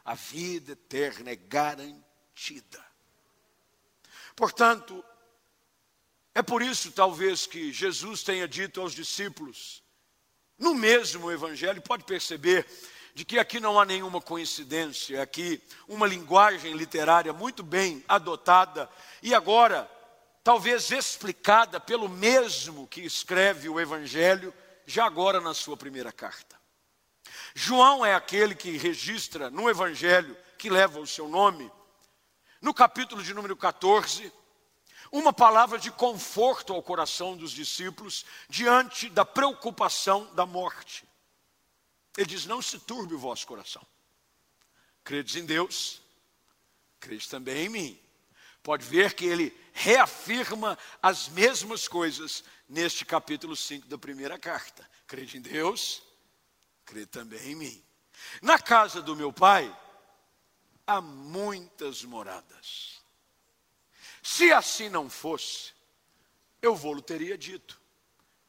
A 0.03 0.13
vida 0.13 0.73
eterna 0.73 1.31
é 1.31 1.35
garantida. 1.35 2.85
Portanto, 4.35 5.03
é 6.35 6.43
por 6.43 6.61
isso, 6.61 6.91
talvez, 6.91 7.47
que 7.47 7.71
Jesus 7.71 8.21
tenha 8.21 8.45
dito 8.45 8.81
aos 8.81 8.93
discípulos, 8.93 9.81
no 10.59 10.75
mesmo 10.75 11.31
evangelho, 11.31 11.81
pode 11.81 12.03
perceber 12.03 12.67
de 13.13 13.23
que 13.23 13.39
aqui 13.39 13.61
não 13.61 13.79
há 13.79 13.85
nenhuma 13.85 14.19
coincidência, 14.19 15.21
aqui 15.21 15.63
uma 15.87 16.05
linguagem 16.05 16.73
literária 16.73 17.31
muito 17.31 17.63
bem 17.63 18.03
adotada 18.05 18.89
e 19.23 19.33
agora 19.33 19.89
talvez 20.43 20.91
explicada 20.91 21.79
pelo 21.79 22.09
mesmo 22.09 22.85
que 22.85 22.99
escreve 22.99 23.69
o 23.69 23.79
evangelho, 23.79 24.53
já 24.85 25.05
agora 25.05 25.39
na 25.39 25.53
sua 25.53 25.77
primeira 25.77 26.11
carta. 26.11 26.59
João 27.55 28.05
é 28.05 28.13
aquele 28.13 28.53
que 28.53 28.77
registra 28.77 29.49
no 29.49 29.69
evangelho 29.69 30.35
que 30.57 30.69
leva 30.69 30.99
o 30.99 31.07
seu 31.07 31.29
nome, 31.29 31.71
no 32.61 32.73
capítulo 32.73 33.23
de 33.23 33.33
número 33.33 33.55
14, 33.55 34.31
uma 35.17 35.31
palavra 35.31 35.79
de 35.79 35.89
conforto 35.89 36.73
ao 36.73 36.83
coração 36.83 37.37
dos 37.37 37.51
discípulos 37.51 38.25
diante 38.49 39.09
da 39.09 39.23
preocupação 39.23 40.25
da 40.35 40.45
morte. 40.45 41.07
Ele 42.17 42.27
diz: 42.27 42.45
Não 42.45 42.61
se 42.61 42.79
turbe 42.79 43.15
o 43.15 43.19
vosso 43.19 43.47
coração. 43.47 43.85
Credes 45.05 45.37
em 45.37 45.45
Deus, 45.45 46.01
credes 46.99 47.27
também 47.27 47.65
em 47.65 47.69
mim. 47.69 47.99
Pode 48.61 48.83
ver 48.83 49.13
que 49.13 49.25
ele 49.25 49.55
reafirma 49.73 50.77
as 51.01 51.29
mesmas 51.29 51.87
coisas 51.87 52.43
neste 52.67 53.05
capítulo 53.05 53.55
5 53.55 53.87
da 53.87 53.97
primeira 53.97 54.37
carta. 54.37 54.89
Crede 55.07 55.37
em 55.37 55.41
Deus, 55.41 56.01
crê 56.83 57.05
também 57.05 57.51
em 57.51 57.55
mim. 57.55 57.83
Na 58.41 58.59
casa 58.59 59.01
do 59.01 59.15
meu 59.15 59.31
pai 59.31 59.73
há 60.85 60.99
muitas 60.99 62.03
moradas. 62.03 62.94
Se 64.25 64.51
assim 64.51 64.89
não 64.89 65.07
fosse, 65.07 65.71
eu 66.59 66.75
vou-lhe 66.75 67.03
teria 67.03 67.37
dito: 67.37 67.79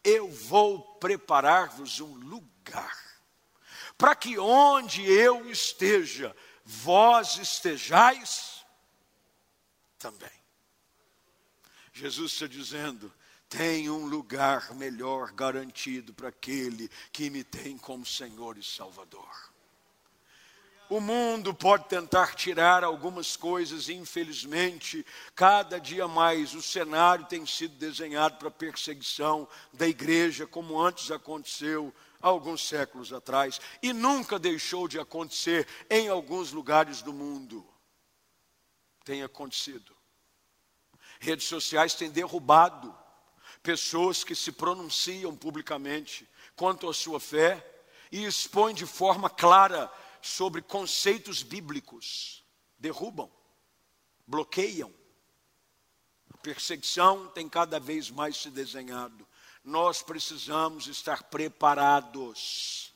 eu 0.02 0.26
vou 0.26 0.96
preparar-vos 0.96 2.00
um 2.00 2.14
lugar, 2.14 2.98
para 3.98 4.16
que 4.16 4.38
onde 4.38 5.04
eu 5.04 5.50
esteja, 5.50 6.34
vós 6.64 7.36
estejais 7.36 8.64
também. 9.98 10.32
Jesus 11.92 12.32
está 12.32 12.46
dizendo: 12.46 13.12
tem 13.46 13.90
um 13.90 14.06
lugar 14.06 14.74
melhor 14.74 15.30
garantido 15.32 16.14
para 16.14 16.30
aquele 16.30 16.88
que 17.12 17.28
me 17.28 17.44
tem 17.44 17.76
como 17.76 18.06
Senhor 18.06 18.56
e 18.56 18.64
Salvador. 18.64 19.52
O 20.88 21.00
mundo 21.00 21.52
pode 21.52 21.88
tentar 21.88 22.36
tirar 22.36 22.84
algumas 22.84 23.36
coisas, 23.36 23.88
e 23.88 23.94
infelizmente, 23.94 25.04
cada 25.34 25.80
dia 25.80 26.06
mais 26.06 26.54
o 26.54 26.62
cenário 26.62 27.26
tem 27.26 27.44
sido 27.44 27.74
desenhado 27.76 28.36
para 28.36 28.50
perseguição 28.52 29.48
da 29.72 29.88
igreja, 29.88 30.46
como 30.46 30.80
antes 30.80 31.10
aconteceu 31.10 31.92
alguns 32.22 32.66
séculos 32.68 33.12
atrás, 33.12 33.60
e 33.82 33.92
nunca 33.92 34.38
deixou 34.38 34.86
de 34.86 35.00
acontecer 35.00 35.66
em 35.90 36.08
alguns 36.08 36.52
lugares 36.52 37.02
do 37.02 37.12
mundo. 37.12 37.66
Tem 39.04 39.24
acontecido. 39.24 39.92
Redes 41.18 41.48
sociais 41.48 41.94
têm 41.94 42.10
derrubado 42.10 42.96
pessoas 43.60 44.22
que 44.22 44.36
se 44.36 44.52
pronunciam 44.52 45.34
publicamente 45.34 46.28
quanto 46.54 46.88
à 46.88 46.94
sua 46.94 47.18
fé 47.18 47.64
e 48.12 48.24
expõem 48.24 48.72
de 48.72 48.86
forma 48.86 49.28
clara 49.28 49.90
sobre 50.26 50.60
conceitos 50.60 51.42
bíblicos. 51.42 52.44
Derrubam, 52.78 53.30
bloqueiam. 54.26 54.92
A 56.32 56.36
perseguição 56.38 57.28
tem 57.28 57.48
cada 57.48 57.80
vez 57.80 58.10
mais 58.10 58.36
se 58.36 58.50
desenhado. 58.50 59.26
Nós 59.64 60.02
precisamos 60.02 60.86
estar 60.86 61.24
preparados 61.24 62.92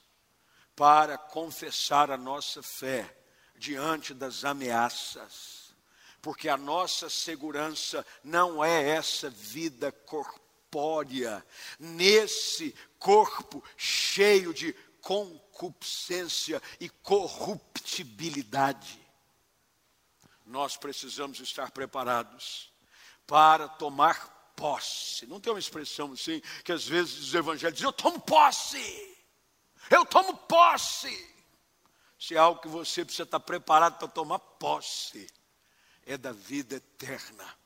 para 0.77 1.17
confessar 1.19 2.11
a 2.11 2.17
nossa 2.17 2.63
fé 2.63 3.17
diante 3.57 4.15
das 4.15 4.45
ameaças, 4.45 5.75
porque 6.23 6.49
a 6.49 6.57
nossa 6.57 7.11
segurança 7.11 8.07
não 8.25 8.65
é 8.65 8.89
essa 8.89 9.29
vida 9.29 9.93
corpórea, 9.93 11.45
nesse 11.79 12.75
corpo 12.99 13.63
cheio 13.77 14.55
de 14.55 14.75
concupiscência 15.01 16.63
e 16.79 16.89
corruptibilidade. 16.89 19.01
Nós 20.47 20.77
precisamos 20.77 21.41
estar 21.41 21.71
preparados 21.71 22.73
para 23.27 23.69
tomar 23.69 24.53
posse. 24.57 25.27
Não 25.27 25.41
tem 25.41 25.53
uma 25.53 25.59
expressão 25.59 26.13
assim 26.13 26.43
que 26.65 26.73
às 26.73 26.87
vezes 26.87 27.19
os 27.19 27.35
evangelhos 27.35 27.75
dizem: 27.75 27.89
Eu 27.89 27.93
tomo 27.93 28.21
posse, 28.21 29.19
eu 29.91 30.05
tomo 30.05 30.37
posse. 30.37 31.29
Se 32.19 32.35
é 32.35 32.39
algo 32.39 32.61
que 32.61 32.69
você 32.69 33.05
precisa 33.05 33.23
estar 33.23 33.41
preparado 33.41 33.99
para 33.99 34.09
tomar 34.09 34.39
posse, 34.39 35.27
é 36.05 36.19
da 36.19 36.33
vida 36.33 36.77
eterna 36.77 37.61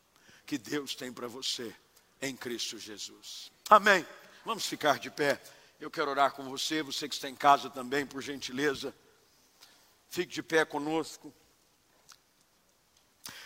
que 0.47 0.59
Deus 0.59 0.95
tem 0.95 1.12
para 1.12 1.26
você 1.26 1.74
em 2.20 2.37
Cristo 2.37 2.78
Jesus. 2.78 3.51
Amém. 3.68 4.07
Vamos 4.45 4.66
ficar 4.66 4.99
de 4.99 5.11
pé. 5.11 5.41
Eu 5.85 5.91
quero 5.91 6.11
orar 6.11 6.32
com 6.32 6.49
você, 6.49 6.82
você 6.82 7.07
que 7.07 7.14
está 7.14 7.28
em 7.28 7.37
casa 7.37 7.68
também, 7.68 8.07
por 8.07 8.22
gentileza. 8.22 8.95
Fique 10.09 10.32
de 10.32 10.43
pé 10.43 10.64
conosco. 10.64 11.30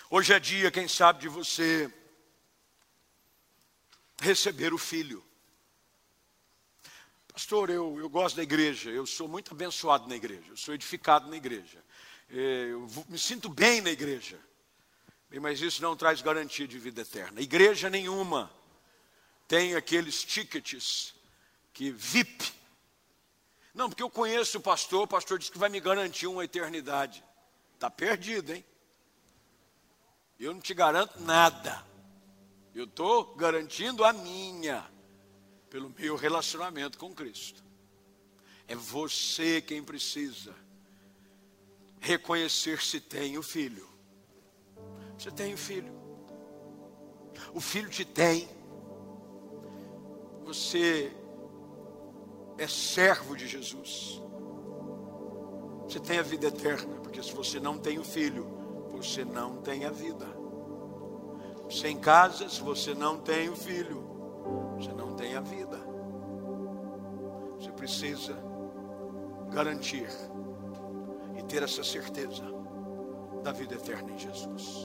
Hoje 0.09 0.33
é 0.33 0.39
dia, 0.39 0.71
quem 0.71 0.87
sabe, 0.87 1.23
de 1.23 1.29
você 1.29 1.93
receber 4.21 4.73
o 4.73 4.79
filho. 4.79 5.21
Pastor, 7.33 7.71
eu, 7.71 7.99
eu 7.99 8.09
gosto 8.09 8.37
da 8.37 8.45
igreja, 8.45 8.89
eu 8.89 9.05
sou 9.05 9.27
muito 9.27 9.53
abençoado 9.53 10.09
na 10.09 10.15
igreja, 10.15 10.47
eu 10.51 10.57
sou 10.57 10.73
edificado 10.75 11.29
na 11.29 11.37
igreja, 11.37 11.85
é, 12.31 12.69
eu 12.71 12.89
me 13.09 13.19
sinto 13.19 13.49
bem 13.49 13.81
na 13.81 13.91
igreja, 13.91 14.39
mas 15.41 15.61
isso 15.61 15.83
não 15.83 15.97
traz 15.97 16.23
garantia 16.23 16.69
de 16.69 16.79
vida 16.79 17.01
eterna. 17.01 17.41
Igreja 17.41 17.91
nenhuma 17.91 18.49
tem 19.49 19.75
aqueles 19.75 20.23
tickets 20.23 21.18
que 21.79 21.93
VIP. 21.93 22.53
Não, 23.73 23.89
porque 23.89 24.03
eu 24.03 24.11
conheço 24.11 24.59
o 24.59 24.61
pastor, 24.61 25.05
o 25.05 25.07
pastor 25.07 25.39
disse 25.39 25.53
que 25.53 25.59
vai 25.59 25.69
me 25.69 25.79
garantir 25.79 26.27
uma 26.27 26.45
eternidade. 26.45 27.23
Está 27.73 27.89
perdido, 27.89 28.53
hein? 28.53 28.65
Eu 30.41 30.53
não 30.53 30.61
te 30.61 30.75
garanto 30.75 31.21
nada. 31.21 31.87
Eu 32.75 32.83
estou 32.83 33.33
garantindo 33.37 34.05
a 34.05 34.13
minha, 34.13 34.91
pelo 35.71 35.95
meu 35.97 36.17
relacionamento 36.17 36.99
com 36.99 37.15
Cristo. 37.15 37.63
É 38.67 38.75
você 38.75 39.63
quem 39.63 39.81
precisa 39.81 40.53
reconhecer 42.01 42.83
se 42.83 43.01
tem 43.01 43.39
o 43.39 43.43
filho. 43.43 43.89
Você 45.17 45.31
tem 45.31 45.55
o 45.55 45.59
filho. 45.59 45.93
O 47.55 47.61
filho 47.61 47.89
te 47.89 48.05
tem. 48.05 48.49
Você 50.45 51.17
é 52.59 52.67
servo 52.67 53.37
de 53.37 53.47
Jesus. 53.47 54.21
Você 55.85 56.01
tem 56.01 56.19
a 56.19 56.23
vida 56.23 56.49
eterna, 56.49 56.97
porque 56.97 57.23
se 57.23 57.33
você 57.33 57.59
não 57.59 57.79
tem 57.79 57.99
o 57.99 58.05
filho, 58.05 58.47
você 58.91 59.25
não 59.25 59.57
tem 59.63 59.85
a 59.85 59.91
vida. 59.91 60.27
Sem 61.71 61.99
casa, 61.99 62.49
se 62.49 62.61
você 62.61 62.95
não 62.95 63.19
tem 63.19 63.49
o 63.49 63.57
filho, 63.57 64.03
você 64.77 64.93
não 64.93 65.15
tem 65.15 65.37
a 65.37 65.41
vida. 65.41 65.79
Você 67.59 67.71
precisa 67.73 68.37
garantir 69.51 70.09
e 71.39 71.43
ter 71.45 71.63
essa 71.63 71.85
certeza 71.85 72.45
da 73.43 73.53
vida 73.53 73.75
eterna 73.75 74.13
em 74.13 74.19
Jesus. 74.19 74.83